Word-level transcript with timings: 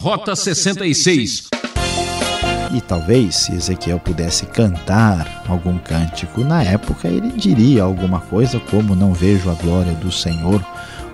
Rota 0.00 0.36
66. 0.36 1.48
E 2.72 2.80
talvez, 2.80 3.34
se 3.34 3.52
Ezequiel 3.52 3.98
pudesse 3.98 4.46
cantar 4.46 5.42
algum 5.48 5.76
cântico 5.76 6.44
na 6.44 6.62
época, 6.62 7.08
ele 7.08 7.32
diria 7.32 7.82
alguma 7.82 8.20
coisa 8.20 8.60
como: 8.60 8.94
Não 8.94 9.12
vejo 9.12 9.50
a 9.50 9.54
glória 9.54 9.92
do 9.94 10.12
Senhor 10.12 10.64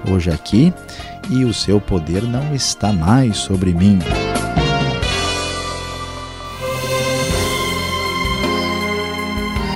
hoje 0.07 0.31
aqui, 0.31 0.71
e 1.31 1.47
o 1.47 1.55
seu 1.55 1.81
poder 1.81 2.25
não 2.25 2.55
está 2.55 2.93
mais 2.93 3.39
sobre 3.39 3.73
mim. 3.73 4.01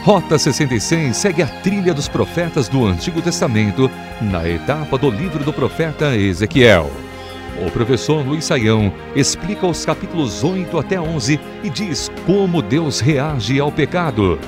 Rota 0.05 0.39
66 0.39 1.17
segue 1.17 1.43
a 1.43 1.47
trilha 1.47 1.95
dos 1.95 2.09
profetas 2.09 2.69
do 2.69 2.85
Antigo 2.85 3.23
Testamento 3.23 3.91
na 4.21 4.47
etapa 4.47 4.99
do 4.99 5.11
livro 5.11 5.43
do 5.43 5.53
profeta 5.53 6.15
Ezequiel. 6.15 7.08
O 7.67 7.71
professor 7.71 8.25
Luiz 8.25 8.45
Saião 8.45 8.93
explica 9.17 9.67
os 9.67 9.85
capítulos 9.85 10.45
8 10.45 10.79
até 10.79 11.01
11 11.01 11.41
e 11.65 11.71
diz 11.71 12.11
como 12.25 12.63
Deus 12.63 13.01
reage 13.01 13.59
ao 13.59 13.73
pecado. 13.73 14.39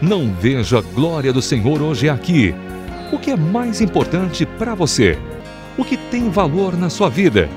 Não 0.00 0.32
vejo 0.32 0.76
a 0.76 0.80
glória 0.80 1.32
do 1.32 1.40
Senhor 1.40 1.80
hoje 1.80 2.08
aqui. 2.08 2.54
O 3.12 3.18
que 3.18 3.30
é 3.30 3.36
mais 3.36 3.80
importante 3.80 4.44
para 4.44 4.74
você? 4.74 5.16
O 5.78 5.84
que 5.84 5.96
tem 5.96 6.28
valor 6.28 6.76
na 6.76 6.90
sua 6.90 7.08
vida? 7.08 7.48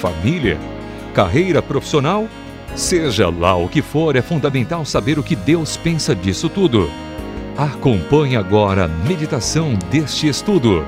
Família? 0.00 0.58
Carreira 1.12 1.60
profissional? 1.60 2.26
Seja 2.74 3.28
lá 3.28 3.54
o 3.54 3.68
que 3.68 3.82
for, 3.82 4.16
é 4.16 4.22
fundamental 4.22 4.84
saber 4.84 5.18
o 5.18 5.22
que 5.22 5.36
Deus 5.36 5.76
pensa 5.76 6.14
disso 6.14 6.48
tudo. 6.48 6.90
Acompanhe 7.56 8.34
agora 8.34 8.86
a 8.86 8.88
meditação 8.88 9.74
deste 9.90 10.26
estudo. 10.26 10.84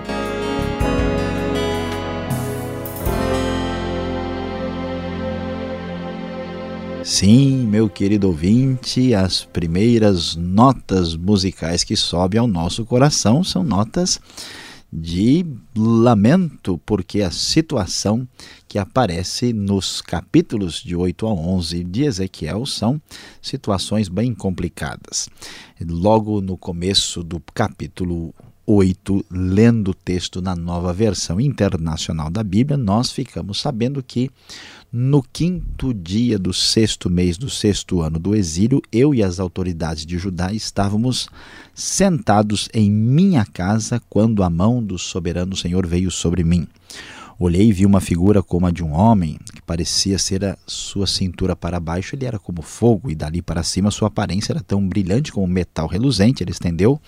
Sim, 7.19 7.67
meu 7.67 7.89
querido 7.89 8.27
ouvinte, 8.27 9.15
as 9.15 9.43
primeiras 9.43 10.37
notas 10.37 11.17
musicais 11.17 11.83
que 11.83 11.97
sobem 11.97 12.39
ao 12.39 12.47
nosso 12.47 12.85
coração 12.85 13.43
são 13.43 13.65
notas 13.65 14.21
de 14.93 15.43
lamento, 15.75 16.79
porque 16.85 17.23
a 17.23 17.31
situação 17.31 18.29
que 18.69 18.79
aparece 18.79 19.55
nos 19.55 20.03
capítulos 20.03 20.83
de 20.83 20.95
8 20.95 21.27
a 21.27 21.33
11 21.33 21.85
de 21.85 22.05
Ezequiel 22.05 22.67
são 22.67 23.01
situações 23.41 24.11
bem 24.11 24.35
complicadas. 24.35 25.31
Logo 25.89 26.43
no 26.43 26.59
começo 26.59 27.23
do 27.23 27.41
capítulo 27.55 28.35
8, 28.67 29.25
lendo 29.31 29.93
o 29.93 29.95
texto 29.95 30.43
na 30.43 30.57
nova 30.57 30.93
versão 30.93 31.41
internacional 31.41 32.29
da 32.29 32.43
Bíblia, 32.43 32.77
nós 32.77 33.13
ficamos 33.13 33.61
sabendo 33.61 34.03
que 34.03 34.29
no 34.99 35.23
quinto 35.23 35.93
dia 35.93 36.39
do 36.39 36.55
sexto 36.55 37.11
mês 37.11 37.37
do 37.37 37.51
sexto 37.51 38.01
ano 38.01 38.19
do 38.19 38.35
exílio, 38.35 38.81
eu 38.91 39.15
e 39.15 39.23
as 39.23 39.39
autoridades 39.39 40.07
de 40.07 40.17
Judá 40.17 40.55
estávamos 40.55 41.29
sentados 41.75 42.67
em 42.73 42.91
minha 42.91 43.45
casa 43.45 44.01
quando 44.09 44.43
a 44.43 44.49
mão 44.49 44.83
do 44.83 44.99
soberano 44.99 45.55
Senhor 45.55 45.87
veio 45.87 46.11
sobre 46.11 46.43
mim. 46.43 46.67
Olhei 47.39 47.69
e 47.69 47.73
vi 47.73 47.85
uma 47.85 48.01
figura 48.01 48.43
como 48.43 48.67
a 48.67 48.71
de 48.71 48.83
um 48.83 48.93
homem, 48.93 49.39
que 49.55 49.61
parecia 49.61 50.19
ser 50.19 50.43
a 50.43 50.57
sua 50.67 51.07
cintura 51.07 51.55
para 51.55 51.79
baixo, 51.79 52.17
ele 52.17 52.25
era 52.25 52.39
como 52.39 52.63
fogo, 52.63 53.11
e 53.11 53.15
dali 53.15 53.43
para 53.43 53.63
cima 53.63 53.91
sua 53.91 54.09
aparência 54.09 54.55
era 54.55 54.63
tão 54.63 54.89
brilhante 54.89 55.31
como 55.31 55.47
metal 55.47 55.87
reluzente. 55.87 56.43
Ele 56.43 56.51
estendeu 56.51 56.99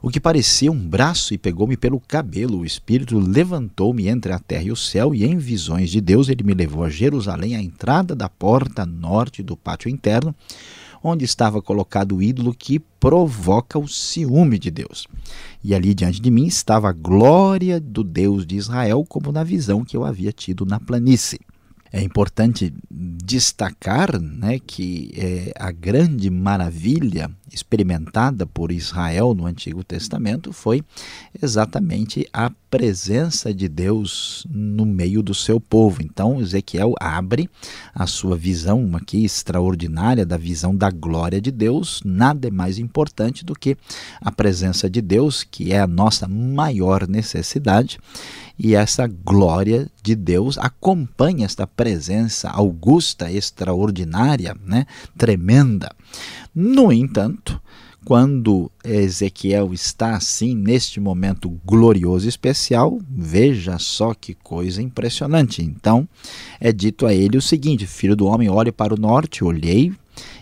o 0.00 0.10
que 0.10 0.20
parecia 0.20 0.70
um 0.70 0.78
braço 0.78 1.34
e 1.34 1.38
pegou-me 1.38 1.76
pelo 1.76 1.98
cabelo. 1.98 2.60
O 2.60 2.64
Espírito 2.64 3.18
levantou-me 3.18 4.06
entre 4.06 4.32
a 4.32 4.38
terra 4.38 4.62
e 4.62 4.70
o 4.70 4.76
céu, 4.76 5.12
e 5.12 5.24
em 5.24 5.38
visões 5.38 5.90
de 5.90 6.00
Deus 6.00 6.28
ele 6.28 6.44
me 6.44 6.54
levou 6.54 6.84
a 6.84 6.88
Jerusalém, 6.88 7.56
à 7.56 7.60
entrada 7.60 8.14
da 8.14 8.28
porta 8.28 8.86
norte 8.86 9.42
do 9.42 9.56
pátio 9.56 9.88
interno, 9.88 10.32
onde 11.04 11.26
estava 11.26 11.60
colocado 11.60 12.16
o 12.16 12.22
ídolo 12.22 12.54
que 12.54 12.78
provoca 12.78 13.78
o 13.78 13.86
ciúme 13.86 14.58
de 14.58 14.70
Deus. 14.70 15.06
E 15.62 15.74
ali 15.74 15.94
diante 15.94 16.18
de 16.18 16.30
mim 16.30 16.46
estava 16.46 16.88
a 16.88 16.92
glória 16.92 17.78
do 17.78 18.02
Deus 18.02 18.46
de 18.46 18.56
Israel, 18.56 19.04
como 19.06 19.30
na 19.30 19.44
visão 19.44 19.84
que 19.84 19.94
eu 19.94 20.02
havia 20.02 20.32
tido 20.32 20.64
na 20.64 20.80
planície. 20.80 21.38
É 21.92 22.02
importante 22.02 22.74
destacar 22.90 24.20
né, 24.20 24.58
que 24.58 25.12
é, 25.16 25.52
a 25.56 25.70
grande 25.70 26.28
maravilha 26.28 27.30
experimentada 27.54 28.44
por 28.44 28.72
Israel 28.72 29.34
no 29.34 29.46
Antigo 29.46 29.84
Testamento 29.84 30.52
foi 30.52 30.82
exatamente 31.40 32.28
a 32.32 32.50
presença 32.70 33.54
de 33.54 33.68
Deus 33.68 34.44
no 34.50 34.84
meio 34.84 35.22
do 35.22 35.32
seu 35.32 35.60
povo. 35.60 36.02
Então, 36.02 36.40
Ezequiel 36.40 36.94
abre 36.98 37.48
a 37.94 38.06
sua 38.06 38.36
visão 38.36 38.90
aqui 38.96 39.24
extraordinária 39.24 40.26
da 40.26 40.36
visão 40.36 40.74
da 40.74 40.90
glória 40.90 41.40
de 41.40 41.52
Deus. 41.52 42.00
Nada 42.04 42.48
é 42.48 42.50
mais 42.50 42.78
importante 42.78 43.44
do 43.44 43.54
que 43.54 43.76
a 44.20 44.32
presença 44.32 44.90
de 44.90 45.00
Deus, 45.00 45.44
que 45.44 45.72
é 45.72 45.80
a 45.80 45.86
nossa 45.86 46.26
maior 46.26 47.06
necessidade 47.06 47.98
e 48.58 48.74
essa 48.74 49.06
glória 49.06 49.88
de 50.02 50.14
Deus 50.14 50.58
acompanha 50.58 51.44
esta 51.44 51.66
presença 51.66 52.48
augusta, 52.50 53.30
extraordinária, 53.30 54.56
né, 54.64 54.86
tremenda. 55.16 55.90
No 56.54 56.92
entanto, 56.92 57.60
quando 58.04 58.70
Ezequiel 58.84 59.72
está 59.72 60.14
assim, 60.14 60.54
neste 60.54 61.00
momento 61.00 61.48
glorioso 61.64 62.26
e 62.26 62.28
especial, 62.28 63.00
veja 63.10 63.78
só 63.78 64.14
que 64.14 64.34
coisa 64.34 64.82
impressionante. 64.82 65.62
Então, 65.62 66.06
é 66.60 66.70
dito 66.70 67.06
a 67.06 67.14
ele 67.14 67.38
o 67.38 67.42
seguinte: 67.42 67.86
Filho 67.86 68.14
do 68.14 68.26
homem, 68.26 68.48
olhe 68.48 68.70
para 68.70 68.94
o 68.94 69.00
norte. 69.00 69.42
Olhei 69.42 69.90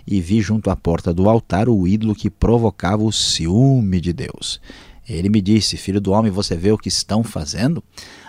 e 0.07 0.21
vi 0.21 0.43
junto 0.43 0.71
à 0.71 0.77
porta 0.77 1.15
do 1.15 1.29
altar 1.29 1.69
o 1.69 1.87
ídolo 1.87 2.15
que 2.15 2.29
provocava 2.29 3.03
o 3.05 3.13
ciúme 3.13 4.01
de 4.01 4.13
Deus. 4.13 4.61
Ele 5.09 5.29
me 5.29 5.41
disse: 5.41 5.77
Filho 5.77 6.01
do 6.01 6.11
homem, 6.11 6.31
você 6.31 6.57
vê 6.57 6.73
o 6.73 6.79
que 6.79 6.89
estão 6.89 7.23
fazendo? 7.23 7.83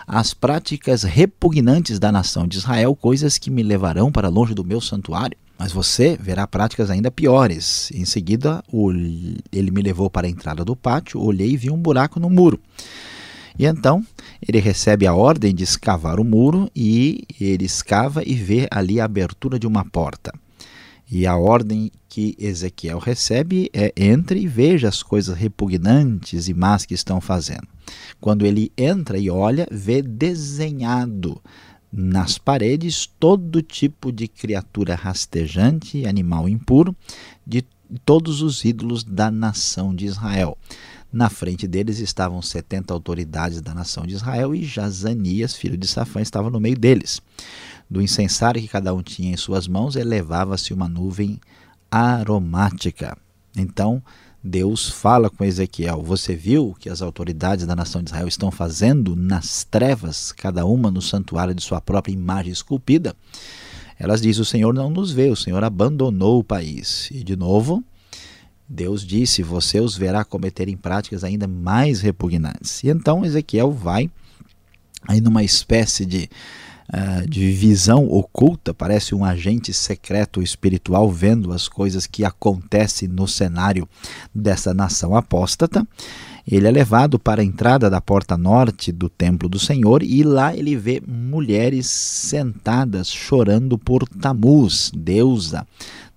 As 0.06 0.34
práticas 0.34 1.04
repugnantes 1.04 1.98
da 1.98 2.12
nação 2.12 2.48
de 2.48 2.58
Israel, 2.58 2.96
coisas 2.96 3.38
que 3.38 3.50
me 3.50 3.64
levarão 3.64 4.12
para 4.12 4.30
longe 4.30 4.54
do 4.54 4.64
meu 4.64 4.80
santuário. 4.80 5.38
Mas 5.58 5.72
você 5.72 6.18
verá 6.20 6.46
práticas 6.46 6.90
ainda 6.90 7.12
piores. 7.12 7.92
Em 7.94 8.06
seguida, 8.06 8.64
ele 9.52 9.72
me 9.72 9.82
levou 9.82 10.10
para 10.10 10.28
a 10.28 10.30
entrada 10.30 10.66
do 10.66 10.76
pátio, 10.76 11.22
olhei 11.22 11.52
e 11.52 11.58
vi 11.58 11.70
um 11.70 11.78
buraco 11.78 12.20
no 12.20 12.30
muro. 12.30 12.60
E 13.58 13.66
então 13.66 14.04
ele 14.46 14.60
recebe 14.60 15.06
a 15.06 15.14
ordem 15.14 15.54
de 15.54 15.64
escavar 15.64 16.20
o 16.20 16.24
muro 16.24 16.70
e 16.76 17.24
ele 17.40 17.66
escava 17.66 18.24
e 18.26 18.34
vê 18.34 18.68
ali 18.72 19.00
a 19.00 19.06
abertura 19.06 19.60
de 19.60 19.68
uma 19.68 19.86
porta. 19.86 20.34
E 21.10 21.28
a 21.28 21.38
ordem 21.38 21.92
que 22.10 22.36
Ezequiel 22.40 22.98
recebe 22.98 23.70
é 23.72 23.94
entre 23.96 24.40
e 24.40 24.48
veja 24.48 24.90
as 24.90 25.04
coisas 25.04 25.38
repugnantes 25.38 26.48
e 26.48 26.54
más 26.54 26.86
que 26.86 26.96
estão 26.96 27.22
fazendo. 27.22 27.68
Quando 28.20 28.46
ele 28.46 28.72
entra 28.76 29.20
e 29.20 29.30
olha, 29.30 29.68
vê 29.70 30.02
desenhado 30.02 31.40
nas 31.96 32.40
paredes 32.40 33.06
todo 33.20 33.62
tipo 33.62 34.12
de 34.12 34.28
criatura 34.28 34.96
rastejante, 34.96 36.08
animal 36.08 36.50
impuro, 36.50 36.96
de 37.46 37.64
todos 38.04 38.42
os 38.42 38.66
ídolos 38.66 39.04
da 39.04 39.30
nação 39.30 39.94
de 39.94 40.08
Israel. 40.08 40.58
Na 41.12 41.30
frente 41.30 41.68
deles 41.68 42.00
estavam 42.00 42.42
70 42.42 42.92
autoridades 42.92 43.62
da 43.62 43.76
nação 43.76 44.08
de 44.08 44.16
Israel 44.16 44.56
e 44.56 44.66
Jazanias, 44.66 45.56
filho 45.56 45.78
de 45.78 45.88
Safã, 45.88 46.20
estava 46.20 46.50
no 46.50 46.60
meio 46.60 46.76
deles. 46.76 47.22
Do 47.88 48.02
incensário 48.02 48.60
que 48.60 48.68
cada 48.68 48.92
um 48.96 49.04
tinha 49.04 49.32
em 49.32 49.38
suas 49.38 49.68
mãos, 49.68 49.96
elevava-se 49.96 50.74
uma 50.74 50.90
nuvem 50.90 51.40
aromática. 51.92 53.16
Então, 53.56 54.02
Deus 54.44 54.90
fala 54.90 55.30
com 55.30 55.46
Ezequiel: 55.46 56.02
Você 56.04 56.36
viu 56.36 56.70
o 56.70 56.76
que 56.76 56.90
as 56.90 57.02
autoridades 57.02 57.66
da 57.66 57.76
nação 57.76 58.04
de 58.04 58.10
Israel 58.10 58.28
estão 58.28 58.52
fazendo 58.52 59.16
nas 59.16 59.64
trevas, 59.64 60.34
cada 60.34 60.66
uma 60.66 60.92
no 60.92 61.02
santuário 61.02 61.56
de 61.56 61.64
sua 61.64 61.80
própria 61.80 62.12
imagem 62.12 62.52
esculpida? 62.52 63.16
Elas 63.98 64.22
dizem: 64.22 64.42
O 64.42 64.46
Senhor 64.46 64.74
não 64.74 64.90
nos 64.90 65.12
vê, 65.12 65.30
o 65.30 65.36
Senhor 65.36 65.64
abandonou 65.64 66.40
o 66.40 66.44
país. 66.44 67.10
E 67.10 67.24
de 67.24 67.38
novo, 67.38 67.82
Deus 68.68 69.06
disse: 69.06 69.42
Você 69.42 69.80
os 69.80 69.96
verá 69.96 70.26
cometerem 70.26 70.76
práticas 70.76 71.24
ainda 71.24 71.48
mais 71.48 72.02
repugnantes. 72.02 72.84
E 72.84 72.90
então 72.90 73.24
Ezequiel 73.24 73.72
vai 73.72 74.12
aí 75.08 75.22
numa 75.22 75.44
espécie 75.44 76.06
de 76.06 76.30
uh, 76.94 77.28
de 77.28 77.52
visão 77.52 78.08
oculta, 78.08 78.74
parece 78.74 79.16
um 79.16 79.26
agente 79.26 79.74
secreto 79.74 80.42
espiritual 80.42 81.10
vendo 81.12 81.52
as 81.52 81.68
coisas 81.68 82.06
que 82.06 82.24
acontecem 82.24 83.08
no 83.08 83.28
cenário 83.28 83.88
dessa 84.34 84.74
nação 84.74 85.16
apóstata. 85.16 85.86
Ele 86.46 86.68
é 86.68 86.72
levado 86.72 87.18
para 87.18 87.42
a 87.42 87.46
entrada 87.46 87.90
da 87.90 88.02
porta 88.02 88.38
norte 88.38 88.92
do 88.92 89.10
templo 89.10 89.48
do 89.48 89.58
Senhor 89.58 90.04
e 90.04 90.24
lá 90.24 90.56
ele 90.56 90.76
vê 90.76 91.02
mulheres 91.08 91.88
sentadas 91.88 93.08
chorando 93.10 93.78
por 93.78 94.08
Tamuz, 94.08 94.92
deusa 94.94 95.66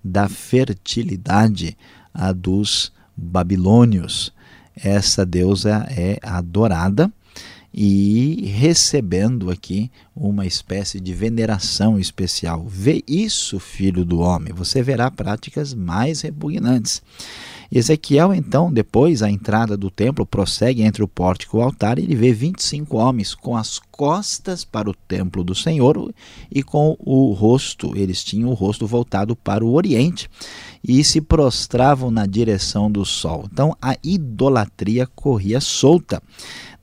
da 0.03 0.27
fertilidade 0.27 1.77
a 2.13 2.33
dos 2.33 2.91
babilônios. 3.15 4.33
Essa 4.75 5.25
deusa 5.25 5.87
é 5.89 6.19
adorada 6.21 7.11
e 7.79 8.47
recebendo 8.55 9.51
aqui 9.51 9.91
uma 10.15 10.47
espécie 10.47 10.99
de 10.99 11.13
veneração 11.13 11.99
especial. 11.99 12.65
Vê 12.67 13.03
isso, 13.07 13.59
filho 13.59 14.03
do 14.03 14.17
homem, 14.19 14.51
você 14.51 14.81
verá 14.81 15.11
práticas 15.11 15.75
mais 15.75 16.21
repugnantes. 16.21 17.03
Ezequiel, 17.71 18.33
então, 18.33 18.71
depois 18.71 19.21
a 19.21 19.29
entrada 19.29 19.77
do 19.77 19.91
templo, 19.91 20.25
prossegue 20.25 20.81
entre 20.81 21.03
o 21.03 21.07
pórtico 21.07 21.57
e 21.57 21.59
o 21.59 21.63
altar, 21.63 21.99
e 21.99 22.03
ele 22.03 22.15
vê 22.15 22.31
25 22.33 22.97
homens 22.97 23.35
com 23.35 23.55
as 23.55 23.77
costas 23.77 24.63
para 24.63 24.89
o 24.89 24.93
templo 24.93 25.43
do 25.43 25.53
Senhor 25.53 26.13
e 26.49 26.63
com 26.63 26.95
o 26.99 27.33
rosto, 27.33 27.95
eles 27.95 28.23
tinham 28.23 28.49
o 28.49 28.53
rosto 28.53 28.87
voltado 28.87 29.35
para 29.35 29.65
o 29.65 29.73
oriente 29.73 30.29
e 30.87 31.03
se 31.03 31.19
prostravam 31.19 32.11
na 32.11 32.25
direção 32.25 32.91
do 32.91 33.03
sol. 33.03 33.47
Então 33.51 33.75
a 33.81 33.97
idolatria 34.03 35.07
corria 35.07 35.59
solta 35.59 36.21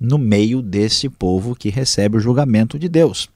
no 0.04 0.18
meio 0.18 0.60
desse 0.60 1.08
povo 1.08 1.56
que 1.56 1.70
recebe 1.70 2.16
o 2.16 2.20
julgamento 2.20 2.78
de 2.78 2.88
Deus. 2.88 3.28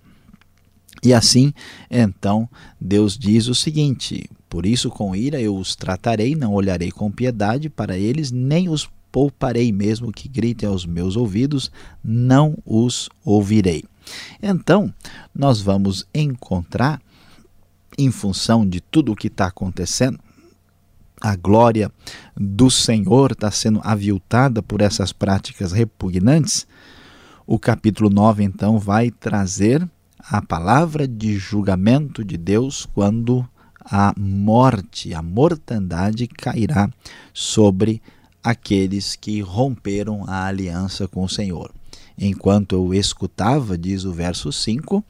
E 1.02 1.14
assim, 1.14 1.52
então, 1.90 2.48
Deus 2.80 3.16
diz 3.16 3.46
o 3.46 3.54
seguinte: 3.54 4.28
Por 4.48 4.66
isso, 4.66 4.90
com 4.90 5.14
ira 5.14 5.40
eu 5.40 5.56
os 5.56 5.74
tratarei, 5.74 6.34
não 6.34 6.52
olharei 6.52 6.90
com 6.90 7.10
piedade 7.10 7.68
para 7.68 7.96
eles, 7.96 8.30
nem 8.30 8.68
os 8.68 8.88
pouparei, 9.10 9.72
mesmo 9.72 10.12
que 10.12 10.28
gritem 10.28 10.68
aos 10.68 10.84
meus 10.84 11.16
ouvidos, 11.16 11.70
não 12.04 12.58
os 12.66 13.08
ouvirei. 13.24 13.84
Então, 14.42 14.92
nós 15.34 15.60
vamos 15.60 16.06
encontrar, 16.14 17.00
em 17.96 18.10
função 18.10 18.68
de 18.68 18.80
tudo 18.80 19.12
o 19.12 19.16
que 19.16 19.28
está 19.28 19.46
acontecendo, 19.46 20.18
a 21.20 21.36
glória 21.36 21.90
do 22.36 22.70
Senhor 22.70 23.32
está 23.32 23.50
sendo 23.50 23.80
aviltada 23.82 24.62
por 24.62 24.80
essas 24.80 25.12
práticas 25.12 25.72
repugnantes. 25.72 26.66
O 27.46 27.58
capítulo 27.58 28.10
9, 28.10 28.44
então, 28.44 28.78
vai 28.78 29.10
trazer 29.10 29.88
a 30.18 30.42
palavra 30.42 31.08
de 31.08 31.38
julgamento 31.38 32.24
de 32.24 32.36
Deus 32.36 32.86
quando 32.94 33.46
a 33.84 34.12
morte, 34.18 35.14
a 35.14 35.22
mortandade 35.22 36.26
cairá 36.26 36.90
sobre 37.32 38.02
aqueles 38.42 39.16
que 39.16 39.40
romperam 39.40 40.24
a 40.26 40.46
aliança 40.46 41.08
com 41.08 41.24
o 41.24 41.28
Senhor. 41.28 41.72
Enquanto 42.16 42.74
eu 42.74 42.92
escutava, 42.92 43.78
diz 43.78 44.04
o 44.04 44.12
verso 44.12 44.52
5, 44.52 45.02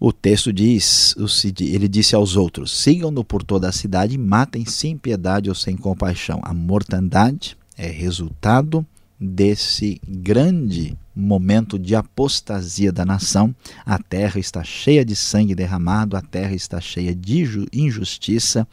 o 0.00 0.12
texto 0.12 0.52
diz, 0.52 1.14
ele 1.60 1.88
disse 1.88 2.14
aos 2.14 2.36
outros: 2.36 2.70
sigam-no 2.72 3.24
por 3.24 3.42
toda 3.42 3.68
a 3.68 3.72
cidade 3.72 4.14
e 4.14 4.18
matem 4.18 4.64
sem 4.64 4.96
piedade 4.96 5.48
ou 5.48 5.54
sem 5.54 5.76
compaixão. 5.76 6.40
A 6.42 6.54
mortandade 6.54 7.56
é 7.76 7.88
resultado 7.88 8.86
desse 9.20 10.00
grande 10.06 10.96
momento 11.14 11.76
de 11.78 11.96
apostasia 11.96 12.92
da 12.92 13.04
nação. 13.04 13.52
A 13.84 13.98
terra 13.98 14.38
está 14.38 14.62
cheia 14.62 15.04
de 15.04 15.16
sangue 15.16 15.54
derramado, 15.54 16.16
a 16.16 16.22
terra 16.22 16.54
está 16.54 16.80
cheia 16.80 17.12
de 17.12 17.44
injustiça 17.72 18.66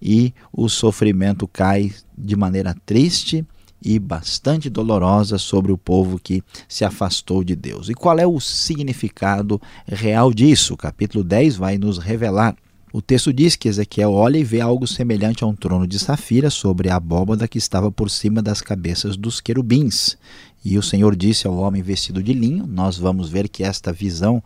e 0.00 0.34
o 0.52 0.68
sofrimento 0.68 1.48
cai 1.48 1.92
de 2.16 2.36
maneira 2.36 2.76
triste 2.84 3.46
e 3.82 3.98
bastante 3.98 4.68
dolorosa 4.68 5.38
sobre 5.38 5.72
o 5.72 5.78
povo 5.78 6.18
que 6.18 6.42
se 6.68 6.84
afastou 6.84 7.42
de 7.42 7.56
Deus. 7.56 7.88
E 7.88 7.94
qual 7.94 8.18
é 8.18 8.26
o 8.26 8.40
significado 8.40 9.60
real 9.86 10.32
disso? 10.32 10.74
O 10.74 10.76
capítulo 10.76 11.24
10 11.24 11.56
vai 11.56 11.78
nos 11.78 11.98
revelar. 11.98 12.56
O 12.92 13.00
texto 13.00 13.32
diz 13.32 13.54
que 13.54 13.68
Ezequiel 13.68 14.12
olha 14.12 14.36
e 14.36 14.42
vê 14.42 14.60
algo 14.60 14.84
semelhante 14.84 15.44
a 15.44 15.46
um 15.46 15.54
trono 15.54 15.86
de 15.86 15.96
safira 15.96 16.50
sobre 16.50 16.90
a 16.90 16.96
abóbada 16.96 17.46
que 17.46 17.56
estava 17.56 17.90
por 17.90 18.10
cima 18.10 18.42
das 18.42 18.60
cabeças 18.60 19.16
dos 19.16 19.40
querubins. 19.40 20.18
E 20.64 20.76
o 20.76 20.82
Senhor 20.82 21.14
disse 21.14 21.46
ao 21.46 21.56
homem 21.56 21.82
vestido 21.82 22.20
de 22.20 22.32
linho, 22.32 22.66
nós 22.66 22.98
vamos 22.98 23.30
ver 23.30 23.48
que 23.48 23.62
esta 23.62 23.92
visão 23.92 24.42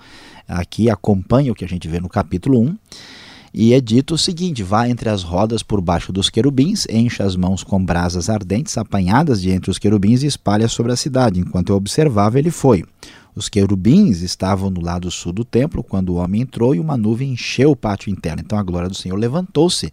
aqui 0.47 0.91
acompanha 0.91 1.53
o 1.53 1.55
que 1.55 1.65
a 1.65 1.69
gente 1.69 1.89
vê 1.89 1.99
no 1.99 2.09
capítulo 2.09 2.61
1. 2.61 2.77
E 3.57 3.73
é 3.73 3.81
dito 3.81 4.15
o 4.15 4.19
seguinte: 4.19 4.65
vá 4.65 4.89
entre 4.89 5.09
as 5.09 5.23
rodas 5.23 5.63
por 5.63 5.81
baixo 5.81 6.13
dos 6.13 6.29
querubins, 6.29 6.87
encha 6.91 7.23
as 7.23 7.37
mãos 7.37 7.63
com 7.63 7.83
brasas 7.83 8.29
ardentes 8.29 8.77
apanhadas 8.77 9.41
de 9.41 9.51
entre 9.51 9.71
os 9.71 9.79
querubins 9.79 10.25
e 10.25 10.27
espalha 10.27 10.67
sobre 10.67 10.91
a 10.91 10.97
cidade. 10.97 11.39
Enquanto 11.39 11.71
eu 11.71 11.77
observava, 11.77 12.37
ele 12.37 12.51
foi. 12.51 12.85
Os 13.37 13.49
querubins 13.49 14.21
estavam 14.21 14.71
no 14.71 14.81
lado 14.81 15.11
sul 15.11 15.33
do 15.33 15.45
templo 15.45 15.83
quando 15.83 16.11
o 16.11 16.15
homem 16.15 16.43
entrou 16.43 16.75
e 16.75 16.79
uma 16.79 16.97
nuvem 16.97 17.33
encheu 17.33 17.73
o 17.73 17.77
pátio 17.77 18.11
interno. 18.11 18.43
Então 18.45 18.57
a 18.57 18.63
glória 18.63 18.89
do 18.89 18.95
Senhor 18.95 19.17
levantou-se 19.17 19.91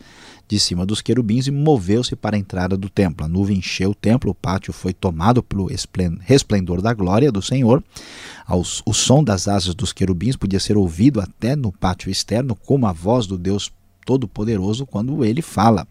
de 0.47 0.59
cima 0.59 0.85
dos 0.85 1.01
querubins 1.01 1.47
e 1.47 1.51
moveu-se 1.51 2.15
para 2.15 2.35
a 2.35 2.39
entrada 2.39 2.77
do 2.77 2.87
templo. 2.89 3.25
A 3.25 3.27
nuvem 3.27 3.57
encheu 3.57 3.91
o 3.91 3.95
templo, 3.95 4.29
o 4.29 4.35
pátio 4.35 4.71
foi 4.71 4.93
tomado 4.93 5.41
pelo 5.41 5.69
resplendor 6.19 6.81
da 6.81 6.93
glória 6.93 7.31
do 7.31 7.41
Senhor. 7.41 7.83
O 8.85 8.93
som 8.93 9.23
das 9.23 9.47
asas 9.47 9.73
dos 9.73 9.91
querubins 9.91 10.35
podia 10.35 10.59
ser 10.59 10.77
ouvido 10.77 11.19
até 11.19 11.55
no 11.55 11.71
pátio 11.71 12.11
externo, 12.11 12.55
como 12.55 12.85
a 12.85 12.91
voz 12.91 13.25
do 13.25 13.37
Deus 13.37 13.71
Todo-Poderoso 14.05 14.85
quando 14.85 15.23
ele 15.23 15.41
fala. 15.41 15.87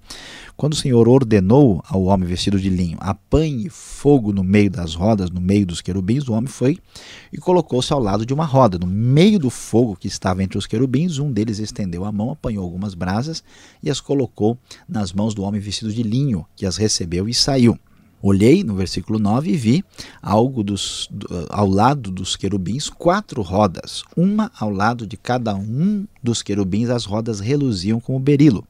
Quando 0.56 0.74
o 0.74 0.76
Senhor 0.76 1.08
ordenou 1.08 1.82
ao 1.88 2.04
homem 2.04 2.28
vestido 2.28 2.60
de 2.60 2.68
linho, 2.68 2.98
apanhe 3.00 3.70
fogo 3.70 4.32
no 4.32 4.44
meio 4.44 4.70
das 4.70 4.94
rodas, 4.94 5.30
no 5.30 5.40
meio 5.40 5.64
dos 5.64 5.80
querubins, 5.80 6.28
o 6.28 6.34
homem 6.34 6.48
foi 6.48 6.78
e 7.32 7.38
colocou-se 7.38 7.92
ao 7.92 7.98
lado 7.98 8.26
de 8.26 8.34
uma 8.34 8.44
roda. 8.44 8.78
No 8.78 8.86
meio 8.86 9.38
do 9.38 9.48
fogo 9.48 9.96
que 9.96 10.06
estava 10.08 10.42
entre 10.42 10.58
os 10.58 10.66
querubins, 10.66 11.18
um 11.18 11.32
deles 11.32 11.58
estendeu 11.58 12.04
a 12.04 12.12
mão, 12.12 12.30
apanhou 12.30 12.62
algumas 12.62 12.94
brasas 12.94 13.42
e 13.82 13.88
as 13.88 14.00
colocou 14.00 14.58
nas 14.88 15.12
mãos 15.12 15.34
do 15.34 15.42
homem 15.42 15.60
vestido 15.60 15.92
de 15.92 16.02
linho, 16.02 16.44
que 16.54 16.66
as 16.66 16.76
recebeu 16.76 17.28
e 17.28 17.32
saiu. 17.32 17.78
Olhei 18.22 18.62
no 18.62 18.74
versículo 18.74 19.18
9 19.18 19.50
e 19.50 19.56
vi 19.56 19.84
algo 20.20 20.62
dos, 20.62 21.08
ao 21.48 21.66
lado 21.66 22.10
dos 22.10 22.36
querubins 22.36 22.90
quatro 22.90 23.40
rodas, 23.40 24.02
uma 24.14 24.52
ao 24.58 24.70
lado 24.70 25.06
de 25.06 25.16
cada 25.16 25.54
um 25.54 26.06
dos 26.22 26.42
querubins, 26.42 26.90
as 26.90 27.06
rodas 27.06 27.40
reluziam 27.40 27.98
como 27.98 28.18
berilo. 28.18 28.62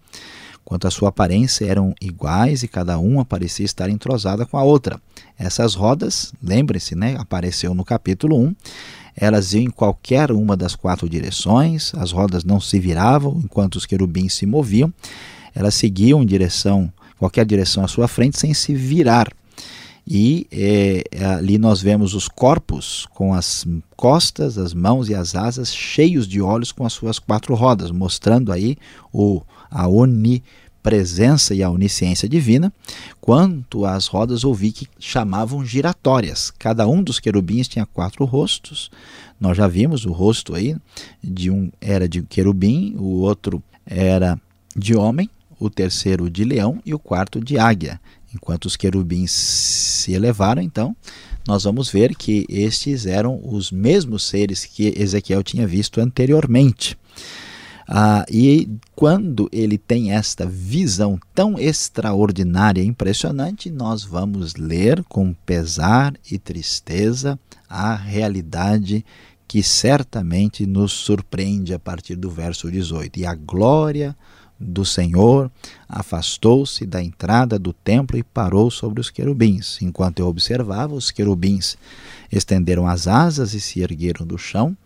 Quanto 0.64 0.87
à 0.87 0.91
sua 0.91 1.08
aparência, 1.08 1.64
eram 1.64 1.93
iguais 2.00 2.62
e 2.62 2.69
cada 2.69 2.97
uma 2.97 3.25
parecia 3.25 3.67
estar 3.67 3.91
entrosada 3.91 4.47
com 4.47 4.56
a 4.56 4.62
outra. 4.62 5.00
Essas 5.37 5.75
rodas, 5.75 6.32
lembre-se, 6.41 6.94
né, 6.94 7.17
apareceu 7.19 7.75
no 7.75 7.85
capítulo 7.85 8.38
1, 8.38 8.55
elas 9.17 9.53
iam 9.53 9.64
em 9.64 9.70
qualquer 9.70 10.31
uma 10.31 10.56
das 10.56 10.76
quatro 10.76 11.08
direções, 11.08 11.93
as 11.96 12.12
rodas 12.12 12.44
não 12.44 12.61
se 12.61 12.79
viravam 12.79 13.41
enquanto 13.43 13.75
os 13.76 13.87
querubins 13.87 14.35
se 14.35 14.46
moviam, 14.46 14.93
elas 15.53 15.75
seguiam 15.75 16.23
em 16.23 16.26
direção, 16.26 16.93
qualquer 17.19 17.44
direção 17.44 17.85
à 17.85 17.88
sua 17.88 18.06
frente 18.06 18.38
sem 18.38 18.55
se 18.55 18.73
virar. 18.73 19.40
E 20.06 20.47
é, 20.50 21.05
ali 21.25 21.58
nós 21.58 21.81
vemos 21.81 22.14
os 22.14 22.26
corpos 22.26 23.06
com 23.12 23.32
as 23.32 23.67
costas, 23.97 24.58
as 24.58 24.75
mãos 24.75 25.08
e 25.08 25.14
as 25.14 25.35
asas 25.35 25.75
cheios 25.75 26.26
de 26.26 26.41
olhos 26.41 26.73
com 26.73 26.85
as 26.85 26.93
suas 26.93 27.19
quatro 27.19 27.55
rodas, 27.55 27.91
mostrando 27.91 28.52
aí 28.52 28.76
o, 29.12 29.43
a 29.70 29.86
onipresença 29.86 31.55
e 31.55 31.63
a 31.63 31.70
onisciência 31.70 32.29
divina. 32.29 32.72
Quanto 33.20 33.84
às 33.84 34.06
rodas, 34.06 34.43
ouvi 34.43 34.72
que 34.72 34.89
chamavam 34.98 35.65
giratórias. 35.65 36.51
Cada 36.58 36.89
um 36.89 37.03
dos 37.03 37.20
querubins 37.20 37.69
tinha 37.69 37.86
quatro 37.86 38.25
rostos. 38.25 38.91
Nós 39.39 39.56
já 39.56 39.69
vimos 39.69 40.05
o 40.05 40.13
rosto 40.13 40.55
aí 40.55 40.77
de 41.22 41.51
um 41.51 41.70
era 41.81 42.08
de 42.08 42.22
querubim, 42.22 42.94
o 42.98 43.20
outro 43.20 43.63
era 43.86 44.39
de 44.77 44.94
homem, 44.96 45.29
o 45.58 45.69
terceiro 45.69 46.31
de 46.31 46.43
leão 46.43 46.81
e 46.84 46.94
o 46.94 46.98
quarto 46.98 47.41
de 47.41 47.58
águia. 47.58 48.01
Enquanto 48.34 48.67
os 48.67 48.77
querubins 48.77 49.32
se 49.32 50.13
elevaram, 50.13 50.63
então, 50.63 50.96
nós 51.46 51.65
vamos 51.65 51.91
ver 51.91 52.15
que 52.15 52.46
estes 52.49 53.06
eram 53.06 53.41
os 53.43 53.72
mesmos 53.72 54.22
seres 54.22 54.65
que 54.65 54.94
Ezequiel 54.96 55.43
tinha 55.43 55.67
visto 55.67 56.01
anteriormente. 56.01 56.96
Ah, 57.93 58.25
e 58.31 58.69
quando 58.94 59.49
ele 59.51 59.77
tem 59.77 60.13
esta 60.13 60.46
visão 60.46 61.19
tão 61.34 61.58
extraordinária 61.58 62.81
e 62.81 62.87
impressionante, 62.87 63.69
nós 63.69 64.05
vamos 64.05 64.55
ler 64.55 65.03
com 65.08 65.34
pesar 65.34 66.15
e 66.31 66.39
tristeza 66.39 67.37
a 67.69 67.96
realidade 67.96 69.05
que 69.49 69.60
certamente 69.60 70.65
nos 70.65 70.93
surpreende 70.93 71.75
a 71.75 71.81
partir 71.81 72.15
do 72.15 72.31
verso 72.31 72.70
18. 72.70 73.19
E 73.19 73.27
a 73.27 73.34
glória 73.34 74.17
do 74.60 74.84
Senhor 74.84 75.50
afastou-se 75.88 76.84
da 76.84 77.02
entrada 77.02 77.58
do 77.58 77.72
templo 77.72 78.19
e 78.19 78.22
parou 78.22 78.70
sobre 78.70 79.00
os 79.00 79.08
querubins. 79.08 79.81
Enquanto 79.81 80.20
eu 80.20 80.26
observava, 80.26 80.94
os 80.94 81.10
querubins 81.10 81.79
estenderam 82.31 82.86
as 82.86 83.08
asas 83.08 83.55
e 83.55 83.60
se 83.60 83.81
ergueram 83.81 84.26
do 84.26 84.36
chão, 84.36 84.76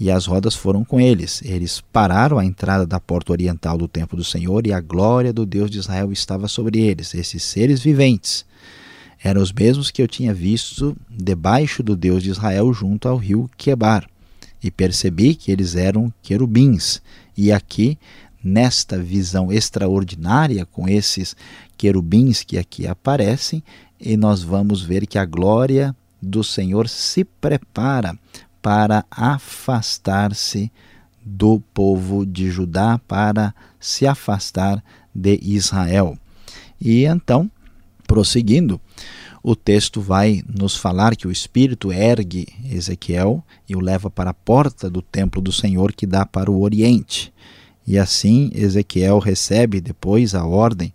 e 0.00 0.10
as 0.10 0.24
rodas 0.24 0.54
foram 0.54 0.82
com 0.82 0.98
eles. 0.98 1.42
Eles 1.44 1.82
pararam 1.92 2.38
à 2.38 2.44
entrada 2.44 2.86
da 2.86 2.98
porta 2.98 3.32
oriental 3.32 3.76
do 3.76 3.86
templo 3.86 4.16
do 4.16 4.24
Senhor, 4.24 4.66
e 4.66 4.72
a 4.72 4.80
glória 4.80 5.32
do 5.32 5.44
Deus 5.44 5.70
de 5.70 5.78
Israel 5.78 6.10
estava 6.10 6.48
sobre 6.48 6.80
eles, 6.80 7.14
esses 7.14 7.42
seres 7.42 7.80
viventes. 7.80 8.46
Eram 9.22 9.42
os 9.42 9.52
mesmos 9.52 9.90
que 9.90 10.02
eu 10.02 10.08
tinha 10.08 10.34
visto 10.34 10.96
debaixo 11.08 11.82
do 11.82 11.94
Deus 11.94 12.22
de 12.22 12.30
Israel 12.30 12.72
junto 12.72 13.06
ao 13.06 13.16
rio 13.16 13.48
Quebar. 13.56 14.08
E 14.64 14.70
percebi 14.70 15.34
que 15.34 15.52
eles 15.52 15.76
eram 15.76 16.12
querubins. 16.22 17.00
E 17.36 17.52
aqui 17.52 17.98
nesta 18.42 18.98
visão 18.98 19.52
extraordinária 19.52 20.66
com 20.66 20.88
esses 20.88 21.36
querubins 21.76 22.42
que 22.42 22.58
aqui 22.58 22.86
aparecem, 22.86 23.62
e 24.00 24.16
nós 24.16 24.42
vamos 24.42 24.82
ver 24.82 25.06
que 25.06 25.18
a 25.18 25.24
glória 25.24 25.94
do 26.20 26.42
Senhor 26.42 26.88
se 26.88 27.24
prepara 27.24 28.18
para 28.60 29.04
afastar-se 29.10 30.70
do 31.24 31.60
povo 31.72 32.26
de 32.26 32.50
Judá, 32.50 33.00
para 33.06 33.54
se 33.78 34.06
afastar 34.06 34.82
de 35.14 35.38
Israel. 35.42 36.18
E 36.80 37.04
então, 37.04 37.50
prosseguindo, 38.06 38.80
o 39.42 39.56
texto 39.56 40.00
vai 40.00 40.42
nos 40.48 40.76
falar 40.76 41.16
que 41.16 41.26
o 41.26 41.32
Espírito 41.32 41.92
ergue 41.92 42.46
Ezequiel 42.64 43.44
e 43.68 43.74
o 43.74 43.80
leva 43.80 44.08
para 44.08 44.30
a 44.30 44.34
porta 44.34 44.88
do 44.88 45.02
templo 45.02 45.40
do 45.40 45.50
Senhor 45.50 45.92
que 45.92 46.06
dá 46.06 46.24
para 46.24 46.50
o 46.50 46.62
Oriente. 46.62 47.32
E 47.86 47.98
assim 47.98 48.50
Ezequiel 48.54 49.18
recebe 49.18 49.80
depois 49.80 50.34
a 50.34 50.44
ordem 50.44 50.92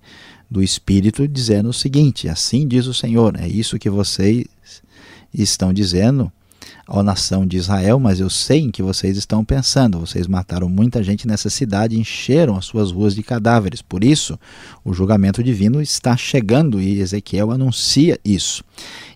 do 0.49 0.63
Espírito 0.63 1.27
dizendo 1.27 1.69
o 1.69 1.73
seguinte: 1.73 2.29
Assim 2.29 2.67
diz 2.67 2.85
o 2.85 2.93
Senhor, 2.93 3.35
é 3.39 3.47
isso 3.47 3.79
que 3.79 3.89
vocês 3.89 4.45
estão 5.33 5.73
dizendo 5.73 6.31
ó 6.87 7.03
nação 7.03 7.45
de 7.45 7.57
Israel, 7.57 7.99
mas 7.99 8.19
eu 8.19 8.29
sei 8.29 8.61
em 8.61 8.71
que 8.71 8.81
vocês 8.81 9.17
estão 9.17 9.43
pensando. 9.43 9.99
Vocês 9.99 10.25
mataram 10.25 10.69
muita 10.69 11.03
gente 11.03 11.27
nessa 11.27 11.49
cidade, 11.49 11.99
encheram 11.99 12.55
as 12.55 12.65
suas 12.65 12.91
ruas 12.91 13.13
de 13.13 13.21
cadáveres. 13.21 13.81
Por 13.81 14.03
isso, 14.03 14.39
o 14.85 14.93
julgamento 14.93 15.43
divino 15.43 15.81
está 15.81 16.15
chegando 16.15 16.79
e 16.81 16.99
Ezequiel 16.99 17.51
anuncia 17.51 18.17
isso. 18.23 18.63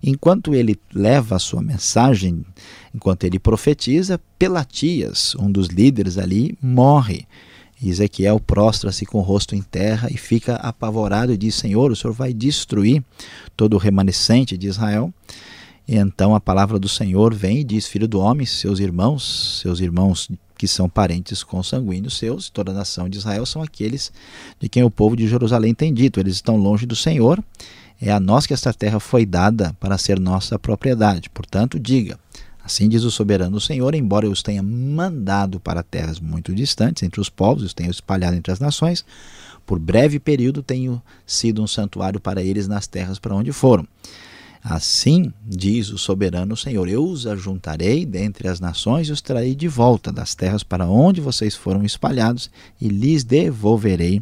Enquanto 0.03 0.53
ele 0.53 0.77
leva 0.93 1.37
a 1.37 1.39
sua 1.39 1.61
mensagem, 1.61 2.45
enquanto 2.93 3.23
ele 3.23 3.39
profetiza, 3.39 4.19
Pelatias, 4.37 5.33
um 5.39 5.49
dos 5.49 5.67
líderes 5.67 6.17
ali, 6.17 6.57
morre. 6.61 7.25
Ezequiel 7.89 8.39
prostra-se 8.39 9.05
com 9.05 9.17
o 9.17 9.21
rosto 9.21 9.55
em 9.55 9.61
terra 9.61 10.07
e 10.11 10.17
fica 10.17 10.55
apavorado 10.55 11.33
e 11.33 11.37
diz: 11.37 11.55
Senhor, 11.55 11.91
o 11.91 11.95
Senhor 11.95 12.13
vai 12.13 12.33
destruir 12.33 13.03
todo 13.57 13.73
o 13.73 13.77
remanescente 13.77 14.57
de 14.57 14.67
Israel. 14.67 15.11
E 15.87 15.95
então 15.95 16.35
a 16.35 16.39
palavra 16.39 16.77
do 16.77 16.87
Senhor 16.87 17.33
vem 17.33 17.59
e 17.59 17.63
diz: 17.63 17.87
Filho 17.87 18.07
do 18.07 18.19
homem, 18.19 18.45
seus 18.45 18.79
irmãos, 18.79 19.59
seus 19.61 19.79
irmãos 19.79 20.29
que 20.57 20.67
são 20.67 20.87
parentes 20.87 21.43
consanguíneos 21.43 22.19
seus, 22.19 22.47
toda 22.47 22.71
a 22.71 22.75
nação 22.75 23.09
de 23.09 23.17
Israel, 23.17 23.47
são 23.47 23.63
aqueles 23.63 24.11
de 24.59 24.69
quem 24.69 24.83
o 24.83 24.91
povo 24.91 25.15
de 25.15 25.27
Jerusalém 25.27 25.73
tem 25.73 25.91
dito: 25.91 26.19
eles 26.19 26.35
estão 26.35 26.57
longe 26.57 26.85
do 26.85 26.95
Senhor. 26.95 27.43
É 27.99 28.11
a 28.11 28.19
nós 28.19 28.45
que 28.45 28.53
esta 28.53 28.73
terra 28.73 28.99
foi 28.99 29.25
dada 29.25 29.75
para 29.79 29.97
ser 29.97 30.19
nossa 30.19 30.59
propriedade. 30.59 31.31
Portanto, 31.31 31.79
diga: 31.79 32.19
Assim 32.63 32.87
diz 32.87 33.03
o 33.03 33.11
soberano 33.11 33.59
Senhor, 33.59 33.95
embora 33.95 34.25
eu 34.25 34.31
os 34.31 34.43
tenha 34.43 34.61
mandado 34.61 35.59
para 35.59 35.81
terras 35.81 36.19
muito 36.19 36.53
distantes 36.53 37.03
entre 37.03 37.19
os 37.19 37.29
povos, 37.29 37.63
os 37.63 37.73
tenha 37.73 37.89
espalhado 37.89 38.35
entre 38.35 38.51
as 38.51 38.59
nações, 38.59 39.03
por 39.65 39.79
breve 39.79 40.19
período 40.19 40.61
tenho 40.61 41.01
sido 41.25 41.61
um 41.61 41.67
santuário 41.67 42.19
para 42.19 42.43
eles 42.43 42.67
nas 42.67 42.87
terras 42.87 43.17
para 43.19 43.35
onde 43.35 43.51
foram. 43.51 43.87
Assim 44.63 45.33
diz 45.43 45.89
o 45.89 45.97
soberano 45.97 46.55
Senhor: 46.55 46.87
Eu 46.87 47.03
os 47.03 47.25
ajuntarei 47.25 48.05
dentre 48.05 48.47
as 48.47 48.59
nações 48.59 49.07
e 49.07 49.11
os 49.11 49.21
trarei 49.21 49.55
de 49.55 49.67
volta 49.67 50.11
das 50.11 50.35
terras 50.35 50.61
para 50.61 50.85
onde 50.85 51.19
vocês 51.19 51.55
foram 51.55 51.83
espalhados 51.83 52.51
e 52.79 52.87
lhes 52.87 53.23
devolverei 53.23 54.21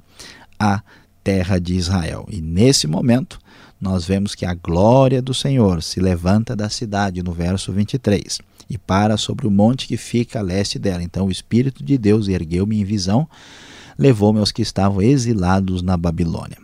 a 0.58 0.82
terra 1.24 1.60
de 1.60 1.74
Israel. 1.76 2.26
E 2.32 2.42
nesse 2.42 2.88
momento, 2.88 3.38
nós 3.80 4.06
vemos 4.06 4.36
que 4.36 4.46
a 4.46 4.54
glória 4.54 5.22
do 5.22 5.34
Senhor 5.34 5.82
se 5.82 6.00
levanta 6.00 6.56
da 6.56 6.70
cidade, 6.70 7.24
no 7.24 7.32
verso 7.32 7.72
23, 7.72 8.40
e 8.70 8.78
para 8.78 9.16
sobre 9.16 9.48
o 9.48 9.52
monte 9.52 9.88
que 9.88 9.96
fica 9.96 10.40
a 10.40 10.44
leste 10.44 10.78
dela. 10.78 11.02
Então 11.02 11.28
o 11.28 11.32
Espírito 11.32 11.84
de 11.84 11.98
Deus 11.98 12.28
ergueu-me 12.28 12.80
em 12.80 12.84
visão, 12.84 13.28
levou-me 13.98 14.40
aos 14.40 14.52
que 14.52 14.62
estavam 14.62 15.02
exilados 15.02 15.82
na 15.82 15.96
Babilônia. 15.96 16.58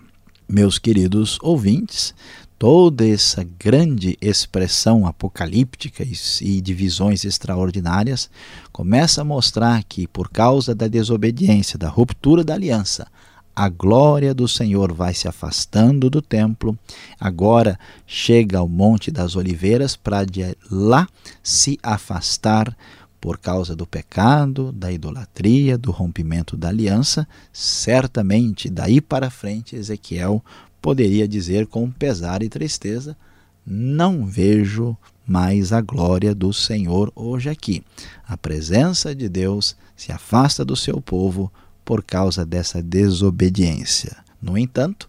Meus 0.48 0.78
queridos 0.78 1.40
ouvintes, 1.42 2.14
toda 2.60 3.08
essa 3.08 3.44
grande 3.58 4.18
expressão 4.22 5.08
apocalíptica 5.08 6.06
e 6.42 6.62
de 6.62 6.74
visões 6.74 7.26
extraordinárias 7.26 8.30
começa 8.72 9.22
a 9.22 9.26
mostrar 9.26 9.84
que, 9.84 10.06
por 10.06 10.30
causa 10.30 10.76
da 10.76 10.88
desobediência, 10.88 11.80
da 11.80 11.90
ruptura 11.90 12.44
da 12.44 12.54
aliança, 12.54 13.08
a 13.56 13.70
glória 13.70 14.34
do 14.34 14.48
Senhor 14.48 14.92
vai 14.92 15.14
se 15.14 15.28
afastando 15.28 16.10
do 16.10 16.22
templo, 16.22 16.78
agora 17.18 17.80
chega 18.06 18.58
ao 18.58 18.68
Monte 18.68 19.10
das 19.10 19.36
Oliveiras 19.36 19.96
para 19.96 20.26
de 20.26 20.58
lá 20.70 21.08
se 21.42 21.80
afastar 21.82 22.76
por 23.22 23.40
causa 23.40 23.76
do 23.76 23.88
pecado, 23.88 24.72
da 24.72 24.92
idolatria, 24.92 25.78
do 25.78 25.90
rompimento 25.90 26.58
da 26.58 26.68
aliança. 26.68 27.28
Certamente, 27.52 28.70
daí 28.70 29.00
para 29.00 29.30
frente, 29.30 29.76
Ezequiel 29.76 30.44
poderia 30.82 31.28
dizer 31.28 31.66
com 31.66 31.90
pesar 31.90 32.44
e 32.44 32.50
tristeza: 32.50 33.18
Não 33.66 34.26
vejo 34.26 34.96
mais 35.26 35.72
a 35.74 35.82
glória 35.82 36.36
do 36.36 36.54
Senhor 36.54 37.12
hoje 37.16 37.50
aqui. 37.50 37.84
A 38.28 38.38
presença 38.38 39.16
de 39.16 39.28
Deus 39.28 39.76
se 39.96 40.12
afasta 40.12 40.64
do 40.64 40.76
seu 40.76 41.02
povo 41.02 41.52
por 41.86 42.04
causa 42.04 42.44
dessa 42.44 42.82
desobediência. 42.82 44.18
No 44.42 44.58
entanto, 44.58 45.08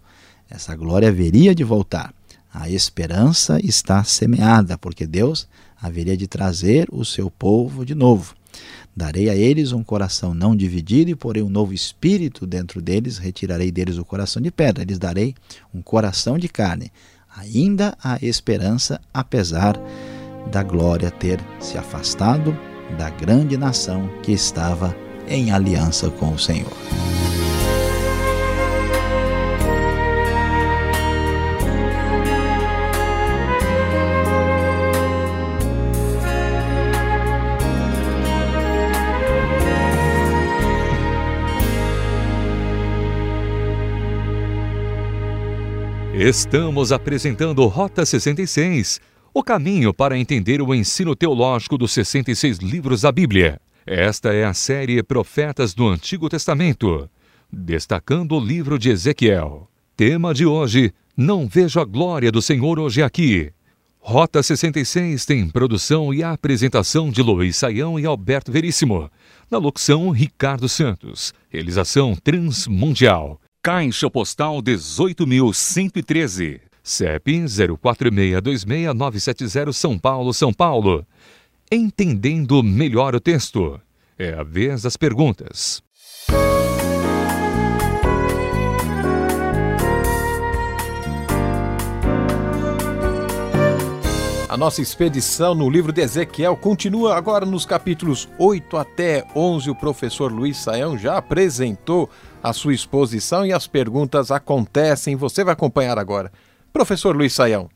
essa 0.48 0.76
glória 0.76 1.08
haveria 1.08 1.54
de 1.54 1.64
voltar. 1.64 2.14
A 2.52 2.70
esperança 2.70 3.58
está 3.62 4.04
semeada, 4.04 4.78
porque 4.78 5.06
Deus 5.06 5.48
haveria 5.80 6.16
de 6.16 6.26
trazer 6.26 6.86
o 6.92 7.04
seu 7.04 7.30
povo 7.30 7.84
de 7.84 7.94
novo. 7.94 8.34
Darei 8.94 9.28
a 9.28 9.34
eles 9.34 9.72
um 9.72 9.82
coração 9.82 10.32
não 10.32 10.56
dividido 10.56 11.10
e 11.10 11.14
porei 11.14 11.42
um 11.42 11.50
novo 11.50 11.74
espírito 11.74 12.46
dentro 12.46 12.80
deles, 12.80 13.18
retirarei 13.18 13.70
deles 13.70 13.98
o 13.98 14.04
coração 14.04 14.40
de 14.40 14.50
pedra, 14.50 14.84
lhes 14.84 14.98
darei 14.98 15.34
um 15.74 15.82
coração 15.82 16.38
de 16.38 16.48
carne. 16.48 16.90
Ainda 17.36 17.96
há 18.02 18.18
esperança, 18.22 18.98
apesar 19.12 19.78
da 20.50 20.62
glória 20.62 21.10
ter 21.10 21.38
se 21.60 21.76
afastado 21.76 22.56
da 22.96 23.10
grande 23.10 23.58
nação 23.58 24.08
que 24.22 24.32
estava 24.32 24.96
em 25.28 25.50
aliança 25.50 26.10
com 26.10 26.32
o 26.32 26.38
Senhor. 26.38 26.72
Estamos 46.18 46.92
apresentando 46.92 47.64
Rota 47.66 48.04
66, 48.04 49.00
o 49.34 49.42
caminho 49.42 49.92
para 49.92 50.18
entender 50.18 50.62
o 50.62 50.74
ensino 50.74 51.14
teológico 51.14 51.76
dos 51.76 51.92
66 51.92 52.56
livros 52.58 53.02
da 53.02 53.12
Bíblia. 53.12 53.60
Esta 53.86 54.34
é 54.34 54.44
a 54.44 54.52
série 54.52 55.00
Profetas 55.00 55.72
do 55.72 55.86
Antigo 55.86 56.28
Testamento, 56.28 57.08
destacando 57.52 58.34
o 58.34 58.40
livro 58.40 58.80
de 58.80 58.90
Ezequiel. 58.90 59.70
Tema 59.96 60.34
de 60.34 60.44
hoje: 60.44 60.92
Não 61.16 61.46
vejo 61.46 61.78
a 61.78 61.84
glória 61.84 62.32
do 62.32 62.42
Senhor 62.42 62.80
hoje 62.80 63.00
aqui. 63.00 63.52
Rota 64.00 64.42
66 64.42 65.24
tem 65.24 65.48
produção 65.48 66.12
e 66.12 66.24
apresentação 66.24 67.10
de 67.10 67.22
Luiz 67.22 67.56
Saião 67.56 67.96
e 67.96 68.04
Alberto 68.04 68.50
Veríssimo. 68.50 69.08
Na 69.48 69.58
locução, 69.58 70.10
Ricardo 70.10 70.68
Santos. 70.68 71.32
Realização 71.48 72.16
Transmundial. 72.16 73.40
Caixa 73.62 74.10
Postal 74.10 74.60
18.113. 74.62 76.60
CEP 76.82 77.44
04626970 77.44 79.72
São 79.72 79.96
Paulo, 79.96 80.34
São 80.34 80.52
Paulo. 80.52 81.06
Entendendo 81.70 82.62
melhor 82.62 83.16
o 83.16 83.20
texto. 83.20 83.80
É 84.16 84.34
a 84.34 84.44
vez 84.44 84.82
das 84.82 84.96
perguntas. 84.96 85.82
A 94.48 94.56
nossa 94.56 94.80
expedição 94.80 95.56
no 95.56 95.68
livro 95.68 95.92
de 95.92 96.00
Ezequiel 96.00 96.56
continua 96.56 97.16
agora 97.16 97.44
nos 97.44 97.66
capítulos 97.66 98.28
8 98.38 98.76
até 98.76 99.26
11. 99.34 99.68
O 99.68 99.74
professor 99.74 100.32
Luiz 100.32 100.56
Saião 100.56 100.96
já 100.96 101.18
apresentou 101.18 102.08
a 102.42 102.52
sua 102.52 102.72
exposição 102.72 103.44
e 103.44 103.52
as 103.52 103.66
perguntas 103.66 104.30
acontecem. 104.30 105.16
Você 105.16 105.42
vai 105.42 105.52
acompanhar 105.52 105.98
agora. 105.98 106.32
Professor 106.72 107.14
Luiz 107.14 107.32
Saião, 107.32 107.68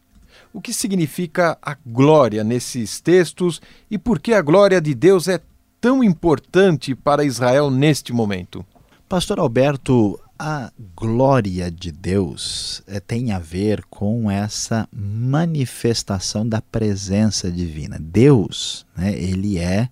o 0.52 0.60
que 0.60 0.72
significa 0.72 1.56
a 1.62 1.76
glória 1.86 2.42
nesses 2.42 3.00
textos 3.00 3.60
e 3.90 3.96
por 3.96 4.18
que 4.18 4.32
a 4.32 4.42
glória 4.42 4.80
de 4.80 4.94
Deus 4.94 5.28
é 5.28 5.40
tão 5.80 6.02
importante 6.04 6.94
para 6.94 7.24
Israel 7.24 7.70
neste 7.70 8.12
momento? 8.12 8.64
Pastor 9.08 9.40
Alberto, 9.40 10.20
a 10.38 10.72
glória 10.96 11.70
de 11.70 11.92
Deus 11.92 12.82
é, 12.86 12.98
tem 12.98 13.32
a 13.32 13.38
ver 13.38 13.84
com 13.90 14.30
essa 14.30 14.88
manifestação 14.90 16.48
da 16.48 16.62
presença 16.62 17.50
divina. 17.50 17.98
Deus, 18.00 18.86
né, 18.96 19.12
ele 19.12 19.58
é 19.58 19.88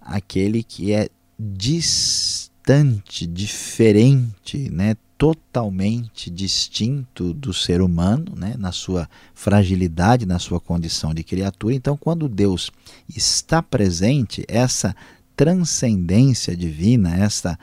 aquele 0.00 0.62
que 0.62 0.92
é 0.92 1.08
distante, 1.38 3.26
diferente, 3.26 4.70
né, 4.70 4.96
totalmente 5.20 6.30
distinto 6.30 7.34
do 7.34 7.52
ser 7.52 7.82
humano, 7.82 8.32
né, 8.34 8.54
na 8.58 8.72
sua 8.72 9.06
fragilidade, 9.34 10.24
na 10.24 10.38
sua 10.38 10.58
condição 10.58 11.12
de 11.12 11.22
criatura. 11.22 11.74
Então, 11.74 11.94
quando 11.94 12.26
Deus 12.26 12.70
está 13.06 13.62
presente, 13.62 14.46
essa 14.48 14.96
transcendência 15.36 16.56
divina, 16.56 17.14
essa 17.14 17.58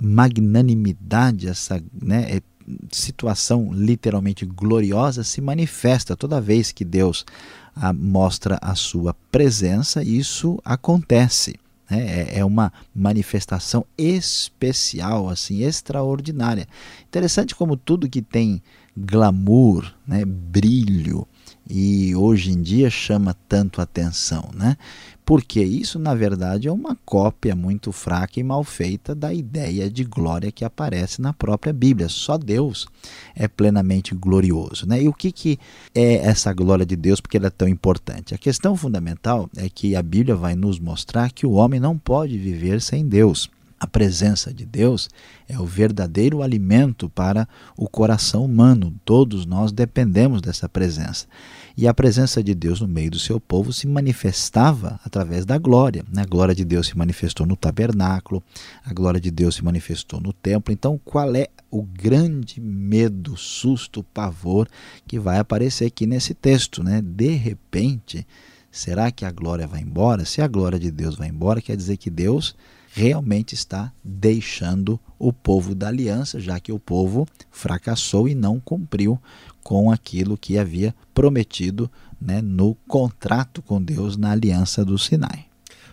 magnanimidade, 0.00 1.46
essa 1.46 1.78
né, 1.92 2.38
é, 2.38 2.42
situação 2.90 3.70
literalmente 3.70 4.46
gloriosa 4.46 5.22
se 5.22 5.42
manifesta 5.42 6.16
toda 6.16 6.40
vez 6.40 6.72
que 6.72 6.86
Deus 6.86 7.26
mostra 7.94 8.58
a 8.62 8.74
sua 8.74 9.12
presença, 9.30 10.02
isso 10.02 10.58
acontece. 10.64 11.56
Né? 11.90 12.06
É, 12.06 12.38
é 12.38 12.44
uma 12.44 12.72
manifestação 12.94 13.84
especial, 13.96 15.28
assim, 15.28 15.62
extraordinária. 15.62 16.66
Interessante 17.06 17.54
como 17.54 17.76
tudo 17.76 18.08
que 18.08 18.22
tem 18.22 18.62
glamour, 18.96 19.92
né, 20.06 20.24
brilho, 20.24 21.26
e 21.68 22.14
hoje 22.14 22.50
em 22.52 22.62
dia 22.62 22.90
chama 22.90 23.34
tanto 23.48 23.80
atenção, 23.80 24.50
né? 24.54 24.76
Porque 25.24 25.62
isso, 25.62 25.98
na 25.98 26.14
verdade, 26.14 26.68
é 26.68 26.72
uma 26.72 26.96
cópia 27.04 27.56
muito 27.56 27.92
fraca 27.92 28.38
e 28.38 28.42
mal 28.42 28.62
feita 28.62 29.14
da 29.14 29.32
ideia 29.32 29.90
de 29.90 30.04
glória 30.04 30.52
que 30.52 30.64
aparece 30.64 31.22
na 31.22 31.32
própria 31.32 31.72
Bíblia. 31.72 32.10
Só 32.10 32.36
Deus 32.36 32.86
é 33.34 33.48
plenamente 33.48 34.14
glorioso. 34.14 34.86
Né? 34.86 35.02
E 35.02 35.08
o 35.08 35.14
que, 35.14 35.32
que 35.32 35.58
é 35.94 36.16
essa 36.16 36.52
glória 36.52 36.84
de 36.84 36.94
Deus, 36.94 37.20
porque 37.20 37.38
ela 37.38 37.46
é 37.46 37.50
tão 37.50 37.66
importante? 37.66 38.34
A 38.34 38.38
questão 38.38 38.76
fundamental 38.76 39.48
é 39.56 39.68
que 39.68 39.96
a 39.96 40.02
Bíblia 40.02 40.36
vai 40.36 40.54
nos 40.54 40.78
mostrar 40.78 41.30
que 41.32 41.46
o 41.46 41.52
homem 41.52 41.80
não 41.80 41.96
pode 41.96 42.36
viver 42.36 42.82
sem 42.82 43.06
Deus. 43.06 43.50
A 43.78 43.86
presença 43.86 44.52
de 44.52 44.64
Deus 44.64 45.10
é 45.48 45.58
o 45.58 45.66
verdadeiro 45.66 46.42
alimento 46.42 47.10
para 47.10 47.48
o 47.76 47.88
coração 47.88 48.44
humano. 48.44 48.94
Todos 49.04 49.44
nós 49.44 49.72
dependemos 49.72 50.40
dessa 50.40 50.68
presença. 50.68 51.26
E 51.76 51.88
a 51.88 51.92
presença 51.92 52.42
de 52.42 52.54
Deus 52.54 52.80
no 52.80 52.86
meio 52.86 53.10
do 53.10 53.18
seu 53.18 53.40
povo 53.40 53.72
se 53.72 53.86
manifestava 53.88 55.00
através 55.04 55.44
da 55.44 55.58
glória. 55.58 56.04
Né? 56.10 56.22
A 56.22 56.26
glória 56.26 56.54
de 56.54 56.64
Deus 56.64 56.86
se 56.86 56.96
manifestou 56.96 57.44
no 57.44 57.56
tabernáculo, 57.56 58.42
a 58.84 58.92
glória 58.94 59.20
de 59.20 59.30
Deus 59.30 59.56
se 59.56 59.64
manifestou 59.64 60.20
no 60.20 60.32
templo. 60.32 60.72
Então, 60.72 61.00
qual 61.04 61.34
é 61.34 61.48
o 61.70 61.82
grande 61.82 62.60
medo, 62.60 63.36
susto, 63.36 64.04
pavor 64.04 64.68
que 65.06 65.18
vai 65.18 65.38
aparecer 65.38 65.86
aqui 65.86 66.06
nesse 66.06 66.32
texto? 66.32 66.82
Né? 66.82 67.02
De 67.02 67.30
repente, 67.30 68.24
será 68.70 69.10
que 69.10 69.24
a 69.24 69.32
glória 69.32 69.66
vai 69.66 69.80
embora? 69.80 70.24
Se 70.24 70.40
a 70.40 70.46
glória 70.46 70.78
de 70.78 70.92
Deus 70.92 71.16
vai 71.16 71.28
embora, 71.28 71.60
quer 71.60 71.76
dizer 71.76 71.96
que 71.96 72.08
Deus 72.08 72.54
realmente 72.96 73.56
está 73.56 73.92
deixando 74.04 75.00
o 75.18 75.32
povo 75.32 75.74
da 75.74 75.88
aliança, 75.88 76.38
já 76.38 76.60
que 76.60 76.70
o 76.70 76.78
povo 76.78 77.26
fracassou 77.50 78.28
e 78.28 78.36
não 78.36 78.60
cumpriu 78.60 79.20
com 79.64 79.90
aquilo 79.90 80.38
que 80.38 80.56
havia 80.56 80.94
prometido 81.12 81.90
né, 82.20 82.40
no 82.40 82.76
contrato 82.86 83.60
com 83.60 83.82
Deus 83.82 84.16
na 84.16 84.30
aliança 84.30 84.84
do 84.84 84.96
Sinai. 84.96 85.46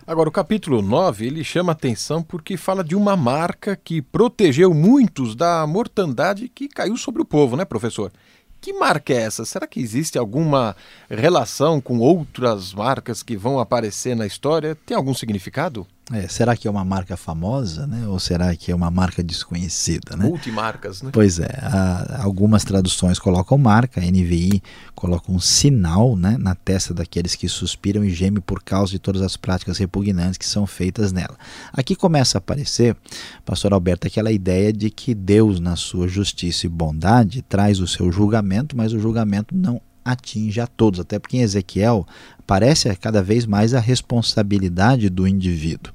Agora, 0.06 0.28
o 0.28 0.32
capítulo 0.32 0.80
9 0.80 1.26
ele 1.26 1.42
chama 1.42 1.72
atenção 1.72 2.22
porque 2.22 2.56
fala 2.56 2.84
de 2.84 2.94
uma 2.94 3.16
marca 3.16 3.74
que 3.74 4.00
protegeu 4.00 4.72
muitos 4.72 5.34
da 5.34 5.66
mortandade 5.66 6.48
que 6.48 6.68
caiu 6.68 6.96
sobre 6.96 7.20
o 7.20 7.24
povo, 7.24 7.56
né, 7.56 7.64
professor? 7.64 8.12
Que 8.60 8.72
marca 8.72 9.12
é 9.12 9.22
essa? 9.22 9.44
Será 9.44 9.66
que 9.66 9.80
existe 9.80 10.16
alguma 10.16 10.76
relação 11.10 11.80
com 11.80 11.98
outras 11.98 12.72
marcas 12.72 13.20
que 13.20 13.36
vão 13.36 13.58
aparecer 13.58 14.14
na 14.14 14.24
história? 14.24 14.76
Tem 14.86 14.96
algum 14.96 15.12
significado? 15.12 15.84
É, 16.10 16.26
será 16.26 16.56
que 16.56 16.66
é 16.66 16.70
uma 16.70 16.84
marca 16.84 17.16
famosa, 17.16 17.86
né? 17.86 18.08
Ou 18.08 18.18
será 18.18 18.56
que 18.56 18.72
é 18.72 18.74
uma 18.74 18.90
marca 18.90 19.22
desconhecida, 19.22 20.16
né? 20.16 20.24
Multimarcas, 20.24 21.00
né? 21.00 21.10
Pois 21.12 21.38
é, 21.38 21.58
a, 21.62 22.22
algumas 22.24 22.64
traduções 22.64 23.20
colocam 23.20 23.56
marca, 23.56 24.00
a 24.00 24.04
NVI 24.04 24.60
coloca 24.96 25.30
um 25.30 25.38
sinal, 25.38 26.16
né, 26.16 26.36
na 26.38 26.56
testa 26.56 26.92
daqueles 26.92 27.36
que 27.36 27.48
suspiram 27.48 28.04
e 28.04 28.10
gemem 28.10 28.42
por 28.42 28.62
causa 28.64 28.90
de 28.90 28.98
todas 28.98 29.22
as 29.22 29.36
práticas 29.36 29.78
repugnantes 29.78 30.38
que 30.38 30.46
são 30.46 30.66
feitas 30.66 31.12
nela. 31.12 31.36
Aqui 31.72 31.94
começa 31.94 32.36
a 32.36 32.40
aparecer, 32.40 32.96
pastor 33.44 33.72
Alberto, 33.72 34.08
aquela 34.08 34.32
ideia 34.32 34.72
de 34.72 34.90
que 34.90 35.14
Deus, 35.14 35.60
na 35.60 35.76
sua 35.76 36.08
justiça 36.08 36.66
e 36.66 36.68
bondade, 36.68 37.42
traz 37.42 37.78
o 37.78 37.86
seu 37.86 38.10
julgamento, 38.10 38.76
mas 38.76 38.92
o 38.92 38.98
julgamento 38.98 39.54
não 39.54 39.80
atinge 40.04 40.60
a 40.60 40.66
todos, 40.66 41.00
até 41.00 41.18
porque 41.18 41.36
em 41.36 41.42
Ezequiel 41.42 42.06
parece 42.52 42.94
cada 42.96 43.22
vez 43.22 43.46
mais 43.46 43.72
a 43.72 43.80
responsabilidade 43.80 45.08
do 45.08 45.26
indivíduo. 45.26 45.90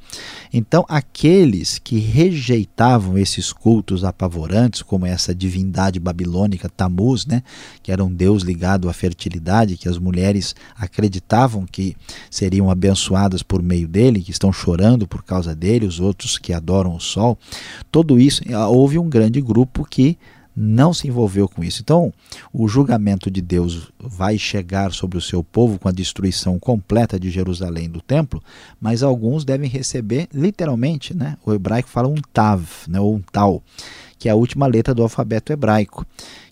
Então, 0.51 0.83
aqueles 0.89 1.77
que 1.77 1.99
rejeitavam 1.99 3.15
esses 3.15 3.53
cultos 3.53 4.03
apavorantes, 4.03 4.81
como 4.81 5.05
essa 5.05 5.35
divindade 5.35 5.99
babilônica 5.99 6.67
Tamuz, 6.67 7.27
né, 7.27 7.43
que 7.83 7.91
era 7.91 8.03
um 8.03 8.11
deus 8.11 8.41
ligado 8.41 8.89
à 8.89 8.93
fertilidade, 8.93 9.77
que 9.77 9.87
as 9.87 9.99
mulheres 9.99 10.55
acreditavam 10.75 11.63
que 11.63 11.95
seriam 12.31 12.71
abençoadas 12.71 13.43
por 13.43 13.61
meio 13.61 13.87
dele, 13.87 14.23
que 14.23 14.31
estão 14.31 14.51
chorando 14.51 15.07
por 15.07 15.21
causa 15.21 15.53
dele, 15.53 15.85
os 15.85 15.99
outros 15.99 16.39
que 16.39 16.53
adoram 16.53 16.95
o 16.95 16.99
sol, 16.99 17.37
tudo 17.91 18.19
isso, 18.19 18.41
houve 18.71 18.97
um 18.97 19.07
grande 19.07 19.39
grupo 19.41 19.85
que 19.87 20.17
não 20.59 20.91
se 20.91 21.07
envolveu 21.07 21.47
com 21.47 21.63
isso. 21.63 21.83
Então, 21.83 22.11
o 22.51 22.67
julgamento 22.67 23.29
de 23.29 23.41
Deus 23.41 23.91
vai 23.99 24.39
chegar 24.39 24.91
sobre 24.91 25.15
o 25.15 25.21
seu 25.21 25.43
povo 25.43 25.77
com 25.77 25.87
a 25.87 25.91
destruição 25.91 26.57
completa 26.57 27.19
de 27.19 27.29
Jerusalém 27.29 27.87
do 27.87 28.01
templo, 28.01 28.43
mas 28.81 29.03
alguns 29.03 29.45
devem 29.45 29.69
receber 29.69 30.27
literalmente, 30.33 31.15
né? 31.15 31.37
O 31.45 31.53
hebraico 31.53 31.89
fala 31.89 32.07
um 32.07 32.19
tav, 32.33 32.65
né, 32.87 32.99
ou 32.99 33.15
um 33.15 33.21
tal, 33.31 33.61
que 34.17 34.27
é 34.27 34.31
a 34.31 34.35
última 34.35 34.65
letra 34.65 34.95
do 34.95 35.03
alfabeto 35.03 35.53
hebraico 35.53 36.03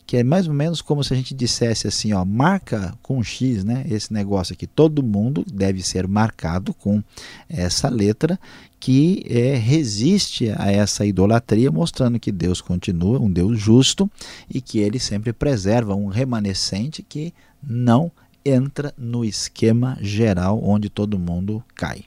que 0.08 0.18
é 0.18 0.24
mais 0.24 0.48
ou 0.48 0.54
menos 0.54 0.82
como 0.82 1.04
se 1.04 1.14
a 1.14 1.18
gente 1.18 1.34
dissesse 1.34 1.88
assim, 1.88 2.14
ó, 2.14 2.24
marca 2.24 2.94
com 3.02 3.24
X, 3.24 3.64
né? 3.64 3.84
Esse 3.90 4.14
negócio 4.14 4.54
aqui, 4.54 4.68
todo 4.68 5.02
mundo 5.02 5.44
deve 5.52 5.82
ser 5.82 6.08
marcado 6.08 6.74
com 6.76 7.04
essa 7.50 7.90
letra 7.90 8.40
que 8.80 9.24
é, 9.28 9.56
resiste 9.56 10.52
a 10.58 10.72
essa 10.72 11.06
idolatria, 11.06 11.72
mostrando 11.72 12.20
que 12.20 12.32
Deus 12.32 12.62
continua 12.62 13.20
um 13.20 13.32
Deus 13.32 13.60
justo 13.60 14.10
e 14.50 14.62
que 14.62 14.80
ele 14.80 15.00
sempre 15.00 15.34
preserva 15.34 15.96
um 15.96 16.08
remanescente 16.08 17.02
que 17.02 17.34
não 17.64 18.12
entra 18.46 18.94
no 18.98 19.26
esquema 19.26 19.98
geral 20.02 20.62
onde 20.64 20.90
todo 20.90 21.18
mundo 21.18 21.64
cai. 21.74 22.06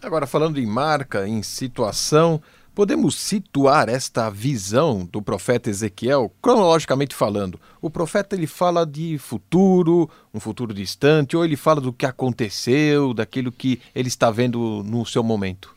Agora, 0.00 0.26
falando 0.26 0.60
em 0.60 0.66
marca, 0.66 1.26
em 1.26 1.42
situação, 1.42 2.40
Podemos 2.76 3.14
situar 3.14 3.88
esta 3.88 4.28
visão 4.28 5.08
do 5.10 5.22
profeta 5.22 5.70
Ezequiel 5.70 6.30
cronologicamente 6.42 7.14
falando. 7.14 7.58
O 7.80 7.88
profeta 7.88 8.36
ele 8.36 8.46
fala 8.46 8.84
de 8.84 9.16
futuro, 9.16 10.10
um 10.34 10.38
futuro 10.38 10.74
distante, 10.74 11.34
ou 11.34 11.42
ele 11.42 11.56
fala 11.56 11.80
do 11.80 11.90
que 11.90 12.04
aconteceu, 12.04 13.14
daquilo 13.14 13.50
que 13.50 13.80
ele 13.94 14.08
está 14.08 14.30
vendo 14.30 14.82
no 14.84 15.06
seu 15.06 15.24
momento? 15.24 15.74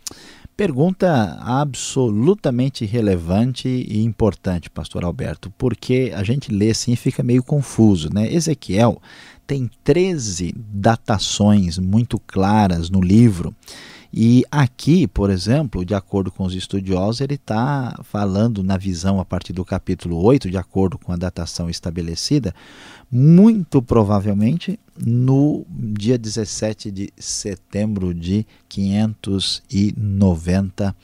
Pergunta 0.58 1.40
absolutamente 1.42 2.86
relevante 2.86 3.70
e 3.70 4.04
importante, 4.04 4.70
pastor 4.70 5.06
Alberto, 5.06 5.50
porque 5.58 6.12
a 6.14 6.22
gente 6.22 6.52
lê 6.52 6.72
assim 6.72 6.92
e 6.92 6.98
fica 6.98 7.24
meio 7.24 7.42
confuso, 7.42 8.14
né? 8.14 8.30
Ezequiel 8.30 9.02
tem 9.48 9.72
13 9.86 10.54
datações 10.54 11.78
muito 11.78 12.20
claras 12.20 12.90
no 12.90 13.00
livro 13.00 13.56
e 14.12 14.44
aqui, 14.50 15.08
por 15.08 15.30
exemplo, 15.30 15.86
de 15.86 15.94
acordo 15.94 16.32
com 16.32 16.44
os 16.44 16.56
estudiosos, 16.56 17.22
ele 17.22 17.36
está 17.36 17.96
falando 18.04 18.64
na 18.64 18.76
visão 18.76 19.20
a 19.20 19.26
partir 19.26 19.54
do 19.54 19.64
capítulo 19.64 20.20
8, 20.24 20.50
de 20.50 20.58
acordo 20.58 20.98
com 20.98 21.12
a 21.12 21.16
datação 21.16 21.70
estabelecida, 21.70 22.56
muito 23.12 23.84
provavelmente 23.84 24.80
no 24.98 25.64
dia 25.70 26.18
17 26.18 26.90
de 26.90 27.14
setembro 27.18 28.12
de 28.14 28.48
590 28.68 30.96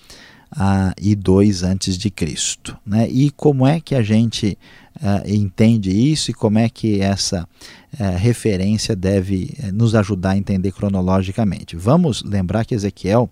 uh, 0.55 0.93
e 0.99 1.15
2 1.15 1.63
antes 1.63 1.97
de 1.97 2.09
Cristo. 2.09 2.77
Né? 2.85 3.07
E 3.09 3.29
como 3.31 3.67
é 3.67 3.79
que 3.79 3.95
a 3.95 4.01
gente 4.01 4.57
uh, 4.97 5.29
entende 5.29 5.91
isso 5.91 6.31
e 6.31 6.33
como 6.33 6.57
é 6.57 6.69
que 6.69 7.01
essa 7.01 7.43
uh, 7.43 8.17
referência 8.17 8.95
deve 8.95 9.55
uh, 9.59 9.71
nos 9.73 9.95
ajudar 9.95 10.31
a 10.31 10.37
entender 10.37 10.71
cronologicamente? 10.71 11.75
Vamos 11.75 12.23
lembrar 12.23 12.65
que 12.65 12.75
Ezequiel 12.75 13.29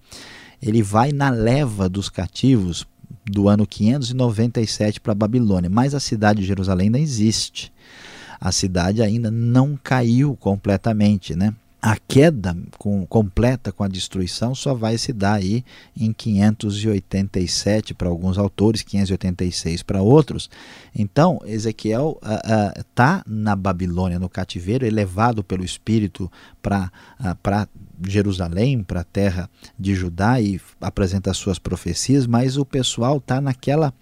ele 0.61 0.81
vai 0.81 1.11
na 1.11 1.29
leva 1.29 1.89
dos 1.89 2.09
cativos 2.09 2.85
do 3.25 3.47
ano 3.47 3.65
597 3.65 4.99
para 4.99 5.11
a 5.11 5.15
Babilônia, 5.15 5.69
mas 5.69 5.93
a 5.93 5.99
cidade 5.99 6.41
de 6.41 6.47
Jerusalém 6.47 6.87
ainda 6.87 6.99
existe. 6.99 7.71
A 8.39 8.51
cidade 8.51 9.01
ainda 9.01 9.31
não 9.31 9.79
caiu 9.81 10.35
completamente, 10.35 11.35
né? 11.35 11.53
A 11.85 11.97
queda 11.97 12.55
com, 12.77 13.05
completa 13.05 13.69
com 13.69 13.83
a 13.83 13.89
destruição 13.89 14.55
só 14.55 14.73
vai 14.73 14.97
se 14.97 15.11
dar 15.11 15.33
aí 15.33 15.65
em 15.93 16.13
587 16.13 17.93
para 17.93 18.07
alguns 18.07 18.37
autores, 18.37 18.83
586 18.83 19.83
para 19.83 20.01
outros. 20.01 20.49
Então, 20.95 21.41
Ezequiel 21.45 22.17
está 22.79 23.17
uh, 23.17 23.19
uh, 23.19 23.23
na 23.29 23.53
Babilônia, 23.53 24.17
no 24.17 24.29
cativeiro, 24.29 24.85
elevado 24.85 25.43
pelo 25.43 25.61
Espírito 25.61 26.31
para 26.61 26.89
uh, 27.19 27.35
Jerusalém, 28.07 28.83
para 28.83 29.01
a 29.01 29.03
terra 29.03 29.49
de 29.77 29.95
Judá 29.95 30.39
e 30.39 30.59
apresenta 30.81 31.31
as 31.31 31.37
suas 31.37 31.59
profecias, 31.59 32.27
mas 32.27 32.57
o 32.57 32.65
pessoal 32.65 33.17
está 33.17 33.39
naquela 33.39 33.93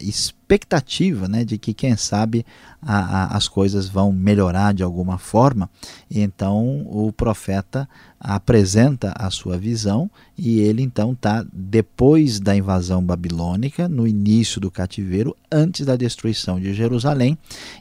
expectativa 0.00 1.26
né, 1.28 1.44
de 1.44 1.56
que, 1.56 1.72
quem 1.72 1.96
sabe, 1.96 2.44
a, 2.82 2.98
a, 2.98 3.36
as 3.36 3.48
coisas 3.48 3.88
vão 3.88 4.12
melhorar 4.12 4.74
de 4.74 4.82
alguma 4.82 5.18
forma. 5.18 5.70
E 6.10 6.20
então 6.20 6.86
o 6.86 7.12
profeta 7.12 7.88
apresenta 8.20 9.14
a 9.16 9.30
sua 9.30 9.56
visão 9.56 10.10
e 10.36 10.60
ele 10.60 10.82
então 10.82 11.12
está 11.12 11.44
depois 11.50 12.38
da 12.38 12.54
invasão 12.54 13.02
babilônica, 13.02 13.88
no 13.88 14.06
início 14.06 14.60
do 14.60 14.70
cativeiro, 14.70 15.34
antes 15.50 15.86
da 15.86 15.96
destruição 15.96 16.60
de 16.60 16.74
Jerusalém, 16.74 17.38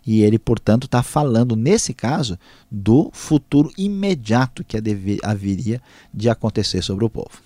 e 0.07 0.21
ele, 0.21 0.39
portanto, 0.39 0.85
está 0.85 1.03
falando, 1.03 1.57
nesse 1.57 1.93
caso, 1.93 2.39
do 2.71 3.09
futuro 3.11 3.69
imediato 3.77 4.63
que 4.63 4.77
haveria 5.21 5.81
de 6.13 6.29
acontecer 6.29 6.81
sobre 6.81 7.03
o 7.03 7.09
povo. 7.09 7.41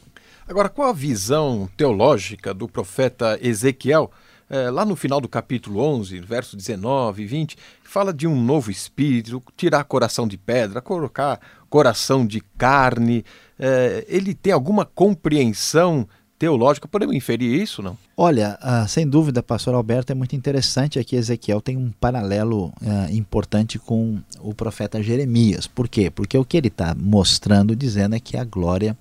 Agora, 0.47 0.69
qual 0.69 0.89
a 0.89 0.93
visão 0.93 1.67
teológica 1.75 2.53
do 2.53 2.67
profeta 2.67 3.39
Ezequiel? 3.41 4.11
É, 4.49 4.69
lá 4.69 4.85
no 4.85 4.95
final 4.95 5.19
do 5.21 5.27
capítulo 5.27 5.79
11, 5.79 6.19
verso 6.19 6.55
19 6.55 7.23
e 7.23 7.25
20, 7.25 7.57
fala 7.81 8.13
de 8.13 8.27
um 8.27 8.39
novo 8.39 8.69
espírito, 8.69 9.41
tirar 9.55 9.83
coração 9.85 10.27
de 10.27 10.37
pedra, 10.37 10.81
colocar 10.81 11.39
coração 11.73 12.23
de 12.23 12.39
carne. 12.55 13.25
É, 13.57 14.05
ele 14.07 14.35
tem 14.35 14.53
alguma 14.53 14.85
compreensão 14.85 16.07
teológica? 16.37 16.87
Podemos 16.87 17.15
inferir 17.15 17.59
isso, 17.59 17.81
não? 17.81 17.97
Olha, 18.15 18.59
uh, 18.61 18.87
sem 18.87 19.07
dúvida, 19.07 19.41
pastor 19.41 19.73
Alberto, 19.73 20.11
é 20.11 20.15
muito 20.15 20.35
interessante 20.35 20.99
aqui 20.99 21.15
Ezequiel 21.15 21.59
tem 21.61 21.75
um 21.75 21.89
paralelo 21.99 22.67
uh, 22.67 23.11
importante 23.11 23.79
com 23.79 24.21
o 24.39 24.53
profeta 24.53 25.01
Jeremias. 25.01 25.65
Por 25.65 25.87
quê? 25.87 26.11
Porque 26.11 26.37
o 26.37 26.45
que 26.45 26.57
ele 26.57 26.67
está 26.67 26.93
mostrando, 26.93 27.75
dizendo 27.75 28.15
é 28.15 28.19
que 28.19 28.37
a 28.37 28.43
glória 28.43 28.95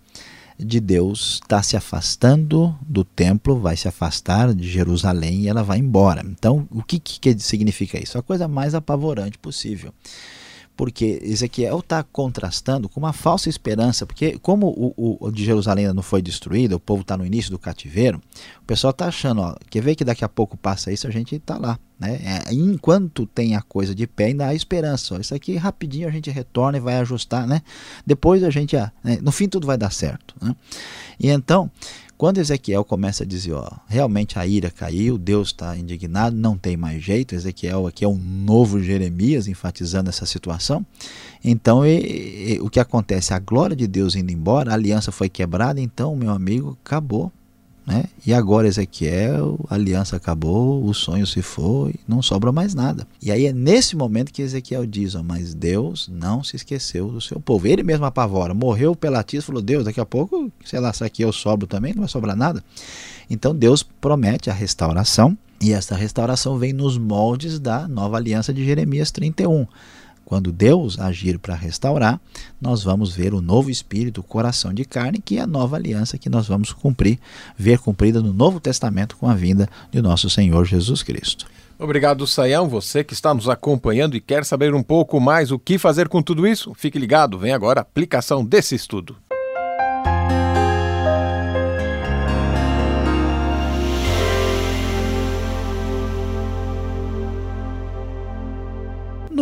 de 0.58 0.80
Deus 0.80 1.40
está 1.42 1.62
se 1.62 1.76
afastando 1.76 2.74
do 2.80 3.04
templo, 3.04 3.60
vai 3.60 3.76
se 3.76 3.86
afastar 3.86 4.54
de 4.54 4.66
Jerusalém 4.66 5.42
e 5.42 5.48
ela 5.48 5.62
vai 5.62 5.76
embora. 5.76 6.22
Então, 6.24 6.66
o 6.70 6.82
que, 6.82 6.98
que 6.98 7.38
significa 7.38 8.02
isso? 8.02 8.16
A 8.16 8.22
coisa 8.22 8.48
mais 8.48 8.74
apavorante 8.74 9.36
possível 9.36 9.92
porque 10.76 11.20
Ezequiel 11.22 11.80
está 11.80 12.02
contrastando 12.02 12.88
com 12.88 12.98
uma 12.98 13.12
falsa 13.12 13.48
esperança, 13.48 14.06
porque 14.06 14.38
como 14.38 14.68
o, 14.68 15.16
o, 15.20 15.30
de 15.30 15.44
Jerusalém 15.44 15.84
ainda 15.84 15.94
não 15.94 16.02
foi 16.02 16.22
destruído, 16.22 16.74
o 16.74 16.80
povo 16.80 17.02
está 17.02 17.16
no 17.16 17.26
início 17.26 17.50
do 17.50 17.58
cativeiro, 17.58 18.20
o 18.60 18.64
pessoal 18.64 18.90
está 18.90 19.06
achando, 19.06 19.42
ó, 19.42 19.54
quer 19.70 19.82
ver 19.82 19.94
que 19.94 20.04
daqui 20.04 20.24
a 20.24 20.28
pouco 20.28 20.56
passa 20.56 20.92
isso, 20.92 21.06
a 21.06 21.10
gente 21.10 21.36
está 21.36 21.58
lá. 21.58 21.78
Né? 22.02 22.18
É, 22.24 22.52
enquanto 22.52 23.26
tem 23.26 23.54
a 23.54 23.62
coisa 23.62 23.94
de 23.94 24.08
pé, 24.08 24.24
ainda 24.24 24.48
há 24.48 24.54
esperança. 24.54 25.14
Ó, 25.14 25.18
isso 25.18 25.32
aqui 25.32 25.54
rapidinho 25.54 26.08
a 26.08 26.10
gente 26.10 26.28
retorna 26.30 26.76
e 26.76 26.80
vai 26.80 26.96
ajustar, 26.96 27.46
né? 27.46 27.62
Depois 28.04 28.42
a 28.42 28.50
gente, 28.50 28.76
né? 28.76 29.18
no 29.22 29.30
fim 29.30 29.48
tudo 29.48 29.68
vai 29.68 29.78
dar 29.78 29.92
certo. 29.92 30.34
Né? 30.42 30.56
E 31.20 31.28
então, 31.28 31.70
quando 32.18 32.38
Ezequiel 32.38 32.84
começa 32.84 33.22
a 33.22 33.26
dizer, 33.26 33.52
ó, 33.52 33.70
realmente 33.86 34.36
a 34.36 34.44
ira 34.44 34.68
caiu, 34.68 35.16
Deus 35.16 35.48
está 35.48 35.76
indignado, 35.76 36.34
não 36.34 36.58
tem 36.58 36.76
mais 36.76 37.00
jeito, 37.00 37.36
Ezequiel 37.36 37.86
aqui 37.86 38.04
é 38.04 38.08
um 38.08 38.18
novo 38.18 38.82
Jeremias 38.82 39.46
enfatizando 39.46 40.10
essa 40.10 40.26
situação. 40.26 40.84
Então 41.44 41.86
e, 41.86 42.54
e, 42.54 42.60
o 42.60 42.68
que 42.68 42.80
acontece? 42.80 43.32
A 43.32 43.38
glória 43.38 43.76
de 43.76 43.86
Deus 43.86 44.16
indo 44.16 44.32
embora, 44.32 44.72
a 44.72 44.74
aliança 44.74 45.12
foi 45.12 45.28
quebrada, 45.28 45.80
então, 45.80 46.16
meu 46.16 46.30
amigo, 46.30 46.76
acabou. 46.84 47.30
Né? 47.84 48.04
E 48.24 48.32
agora 48.32 48.68
Ezequiel, 48.68 49.58
a 49.68 49.74
aliança 49.74 50.14
acabou, 50.14 50.84
o 50.84 50.94
sonho 50.94 51.26
se 51.26 51.42
foi, 51.42 51.96
não 52.06 52.22
sobra 52.22 52.52
mais 52.52 52.74
nada. 52.74 53.08
E 53.20 53.32
aí 53.32 53.46
é 53.46 53.52
nesse 53.52 53.96
momento 53.96 54.32
que 54.32 54.40
Ezequiel 54.40 54.86
diz: 54.86 55.14
Mas 55.16 55.52
Deus 55.52 56.08
não 56.12 56.44
se 56.44 56.54
esqueceu 56.54 57.08
do 57.08 57.20
seu 57.20 57.40
povo. 57.40 57.66
Ele 57.66 57.82
mesmo 57.82 58.04
apavora, 58.04 58.54
morreu 58.54 58.94
pela 58.94 59.24
falou: 59.42 59.60
Deus, 59.60 59.84
daqui 59.84 60.00
a 60.00 60.06
pouco, 60.06 60.50
sei 60.64 60.78
lá, 60.78 60.92
se 60.92 61.02
aqui 61.02 61.22
eu 61.22 61.32
sobro 61.32 61.66
também, 61.66 61.92
não 61.92 62.02
vai 62.02 62.08
sobrar 62.08 62.36
nada. 62.36 62.62
Então 63.28 63.54
Deus 63.54 63.82
promete 63.82 64.48
a 64.48 64.52
restauração, 64.52 65.36
e 65.60 65.72
essa 65.72 65.94
restauração 65.96 66.58
vem 66.58 66.72
nos 66.72 66.98
moldes 66.98 67.58
da 67.58 67.88
nova 67.88 68.16
aliança 68.16 68.52
de 68.52 68.64
Jeremias 68.64 69.10
31. 69.10 69.66
Quando 70.32 70.50
Deus 70.50 70.98
agir 70.98 71.38
para 71.38 71.54
restaurar, 71.54 72.18
nós 72.58 72.82
vamos 72.82 73.14
ver 73.14 73.34
o 73.34 73.42
novo 73.42 73.68
espírito, 73.68 74.22
o 74.22 74.24
coração 74.24 74.72
de 74.72 74.82
carne, 74.82 75.20
que 75.22 75.36
é 75.36 75.42
a 75.42 75.46
nova 75.46 75.76
aliança 75.76 76.16
que 76.16 76.30
nós 76.30 76.48
vamos 76.48 76.72
cumprir, 76.72 77.18
ver 77.54 77.78
cumprida 77.78 78.22
no 78.22 78.32
Novo 78.32 78.58
Testamento 78.58 79.14
com 79.18 79.28
a 79.28 79.34
vinda 79.34 79.68
de 79.90 80.00
nosso 80.00 80.30
Senhor 80.30 80.64
Jesus 80.64 81.02
Cristo. 81.02 81.44
Obrigado, 81.78 82.26
Saião. 82.26 82.66
Você 82.66 83.04
que 83.04 83.12
está 83.12 83.34
nos 83.34 83.46
acompanhando 83.46 84.16
e 84.16 84.22
quer 84.22 84.46
saber 84.46 84.72
um 84.72 84.82
pouco 84.82 85.20
mais 85.20 85.52
o 85.52 85.58
que 85.58 85.76
fazer 85.76 86.08
com 86.08 86.22
tudo 86.22 86.46
isso, 86.46 86.72
fique 86.74 86.98
ligado. 86.98 87.38
Vem 87.38 87.52
agora 87.52 87.80
a 87.80 87.82
aplicação 87.82 88.42
desse 88.42 88.74
estudo. 88.74 89.14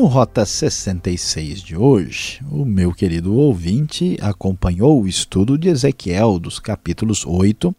No 0.01 0.07
Rota 0.07 0.47
66 0.47 1.61
de 1.61 1.77
hoje, 1.77 2.41
o 2.51 2.65
meu 2.65 2.91
querido 2.91 3.35
ouvinte 3.35 4.17
acompanhou 4.23 5.03
o 5.03 5.07
estudo 5.07 5.59
de 5.59 5.69
Ezequiel 5.69 6.39
dos 6.39 6.59
capítulos 6.59 7.27
8 7.27 7.77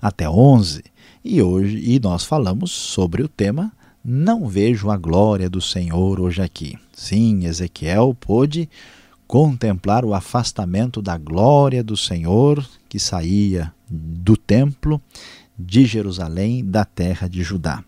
até 0.00 0.26
11 0.26 0.82
e 1.22 1.42
hoje 1.42 1.78
e 1.78 2.00
nós 2.00 2.24
falamos 2.24 2.70
sobre 2.70 3.22
o 3.22 3.28
tema 3.28 3.70
Não 4.02 4.48
vejo 4.48 4.88
a 4.88 4.96
glória 4.96 5.50
do 5.50 5.60
Senhor 5.60 6.18
hoje 6.18 6.40
aqui. 6.40 6.78
Sim, 6.90 7.44
Ezequiel 7.44 8.16
pôde 8.18 8.66
contemplar 9.26 10.06
o 10.06 10.14
afastamento 10.14 11.02
da 11.02 11.18
glória 11.18 11.84
do 11.84 11.98
Senhor 11.98 12.66
que 12.88 12.98
saía 12.98 13.74
do 13.90 14.38
templo 14.38 14.98
de 15.58 15.84
Jerusalém, 15.84 16.64
da 16.64 16.86
terra 16.86 17.28
de 17.28 17.42
Judá. 17.42 17.84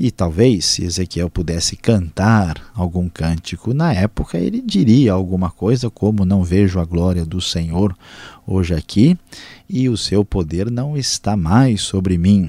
E 0.00 0.12
talvez, 0.12 0.64
se 0.64 0.84
Ezequiel 0.84 1.28
pudesse 1.28 1.74
cantar 1.74 2.70
algum 2.72 3.08
cântico 3.08 3.74
na 3.74 3.92
época, 3.92 4.38
ele 4.38 4.62
diria 4.64 5.12
alguma 5.12 5.50
coisa 5.50 5.90
como: 5.90 6.24
Não 6.24 6.44
vejo 6.44 6.78
a 6.78 6.84
glória 6.84 7.26
do 7.26 7.40
Senhor 7.40 7.98
hoje 8.46 8.72
aqui, 8.74 9.18
e 9.68 9.88
o 9.88 9.96
seu 9.96 10.24
poder 10.24 10.70
não 10.70 10.96
está 10.96 11.36
mais 11.36 11.82
sobre 11.82 12.16
mim. 12.16 12.48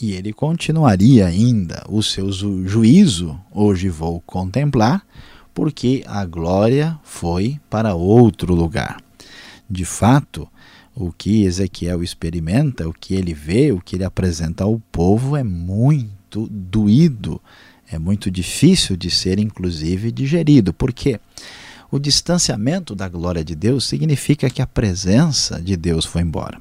E 0.00 0.12
ele 0.12 0.32
continuaria 0.32 1.26
ainda: 1.26 1.84
O 1.88 2.04
seu 2.04 2.30
juízo 2.30 3.36
hoje 3.50 3.88
vou 3.88 4.20
contemplar, 4.20 5.04
porque 5.52 6.04
a 6.06 6.24
glória 6.24 6.96
foi 7.02 7.58
para 7.68 7.96
outro 7.96 8.54
lugar. 8.54 9.02
De 9.68 9.84
fato, 9.84 10.46
o 10.94 11.10
que 11.10 11.42
Ezequiel 11.42 12.00
experimenta, 12.00 12.88
o 12.88 12.92
que 12.92 13.14
ele 13.14 13.34
vê, 13.34 13.72
o 13.72 13.80
que 13.80 13.96
ele 13.96 14.04
apresenta 14.04 14.62
ao 14.62 14.80
povo 14.92 15.36
é 15.36 15.42
muito 15.42 16.19
muito 16.30 16.48
doído, 16.48 17.40
é 17.90 17.98
muito 17.98 18.30
difícil 18.30 18.96
de 18.96 19.10
ser, 19.10 19.40
inclusive, 19.40 20.12
digerido. 20.12 20.72
Por 20.72 20.92
quê? 20.92 21.18
O 21.90 21.98
distanciamento 21.98 22.94
da 22.94 23.08
glória 23.08 23.42
de 23.42 23.56
Deus 23.56 23.84
significa 23.84 24.48
que 24.48 24.62
a 24.62 24.66
presença 24.66 25.60
de 25.60 25.76
Deus 25.76 26.04
foi 26.04 26.22
embora. 26.22 26.60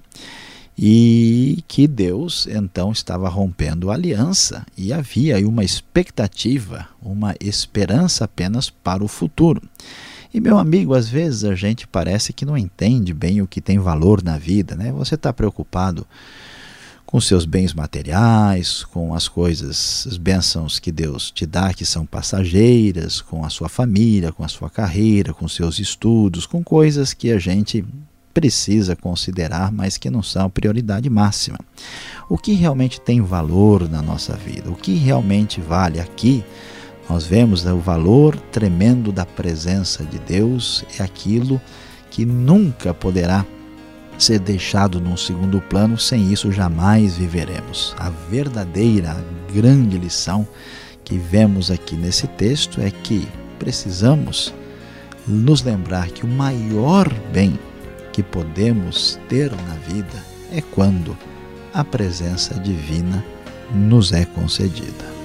E 0.75 1.63
que 1.67 1.87
Deus 1.87 2.47
então 2.47 2.91
estava 2.91 3.29
rompendo 3.29 3.91
a 3.91 3.93
aliança 3.93 4.65
e 4.75 4.91
havia 4.91 5.35
aí 5.35 5.45
uma 5.45 5.63
expectativa, 5.63 6.87
uma 7.01 7.35
esperança 7.39 8.25
apenas 8.25 8.69
para 8.69 9.03
o 9.03 9.07
futuro. 9.07 9.61
E 10.33 10.39
meu 10.39 10.57
amigo, 10.57 10.95
às 10.95 11.09
vezes 11.09 11.43
a 11.43 11.53
gente 11.53 11.85
parece 11.85 12.33
que 12.33 12.45
não 12.45 12.57
entende 12.57 13.13
bem 13.13 13.41
o 13.41 13.47
que 13.47 13.61
tem 13.61 13.77
valor 13.77 14.23
na 14.23 14.37
vida, 14.37 14.75
né? 14.75 14.91
Você 14.93 15.15
está 15.15 15.33
preocupado 15.33 16.07
com 17.09 17.19
seus 17.19 17.43
bens 17.43 17.73
materiais, 17.73 18.83
com 18.83 19.15
as 19.15 19.27
coisas, 19.27 20.05
as 20.07 20.15
bênçãos 20.15 20.77
que 20.77 20.91
Deus 20.91 21.31
te 21.31 21.43
dá, 21.43 21.73
que 21.73 21.83
são 21.83 22.05
passageiras, 22.05 23.19
com 23.19 23.43
a 23.43 23.49
sua 23.49 23.67
família, 23.67 24.31
com 24.31 24.43
a 24.43 24.47
sua 24.47 24.69
carreira, 24.69 25.33
com 25.33 25.47
seus 25.47 25.79
estudos, 25.79 26.45
com 26.45 26.63
coisas 26.63 27.11
que 27.11 27.31
a 27.31 27.39
gente 27.39 27.83
precisa 28.31 28.95
considerar, 28.95 29.71
mas 29.71 29.97
que 29.97 30.07
não 30.07 30.21
são 30.21 30.51
prioridade 30.51 31.09
máxima. 31.09 31.57
O 32.29 32.37
que 32.37 32.53
realmente 32.53 33.01
tem 33.01 33.21
valor 33.21 33.89
na 33.89 34.03
nossa 34.03 34.35
vida? 34.35 34.69
O 34.69 34.75
que 34.75 34.93
realmente 34.93 35.59
vale 35.59 35.99
aqui? 35.99 36.43
Nós 37.09 37.25
vemos 37.25 37.65
o 37.65 37.79
valor 37.79 38.37
tremendo 38.51 39.11
da 39.11 39.25
presença 39.25 40.03
de 40.03 40.19
Deus, 40.19 40.85
é 40.99 41.01
aquilo 41.01 41.59
que 42.11 42.23
nunca 42.23 42.93
poderá 42.93 43.43
ser 44.23 44.39
deixado 44.39 44.99
num 44.99 45.17
segundo 45.17 45.61
plano, 45.61 45.97
sem 45.97 46.31
isso 46.31 46.51
jamais 46.51 47.17
viveremos. 47.17 47.95
A 47.97 48.09
verdadeira, 48.09 49.11
a 49.11 49.53
grande 49.53 49.97
lição 49.97 50.47
que 51.03 51.17
vemos 51.17 51.71
aqui 51.71 51.95
nesse 51.95 52.27
texto 52.27 52.81
é 52.81 52.91
que 52.91 53.27
precisamos 53.57 54.53
nos 55.27 55.63
lembrar 55.63 56.09
que 56.09 56.23
o 56.23 56.27
maior 56.27 57.11
bem 57.31 57.57
que 58.11 58.21
podemos 58.21 59.19
ter 59.27 59.51
na 59.51 59.75
vida 59.75 60.23
é 60.51 60.61
quando 60.61 61.17
a 61.73 61.83
presença 61.83 62.55
divina 62.55 63.23
nos 63.73 64.11
é 64.11 64.25
concedida. 64.25 65.19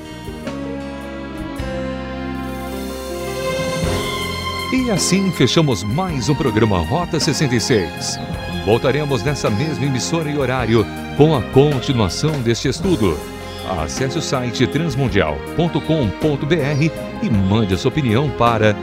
E 4.72 4.90
assim 4.90 5.30
fechamos 5.32 5.82
mais 5.82 6.28
um 6.28 6.34
programa 6.34 6.78
Rota 6.80 7.18
66. 7.18 8.18
Voltaremos 8.64 9.22
nessa 9.22 9.50
mesma 9.50 9.84
emissora 9.84 10.30
e 10.30 10.38
horário 10.38 10.86
com 11.16 11.34
a 11.34 11.42
continuação 11.42 12.40
deste 12.42 12.68
estudo. 12.68 13.18
Acesse 13.82 14.18
o 14.18 14.22
site 14.22 14.66
transmundial.com.br 14.66 16.90
e 17.22 17.30
mande 17.30 17.72
a 17.74 17.78
sua 17.78 17.90
opinião 17.90 18.28
para 18.30 18.74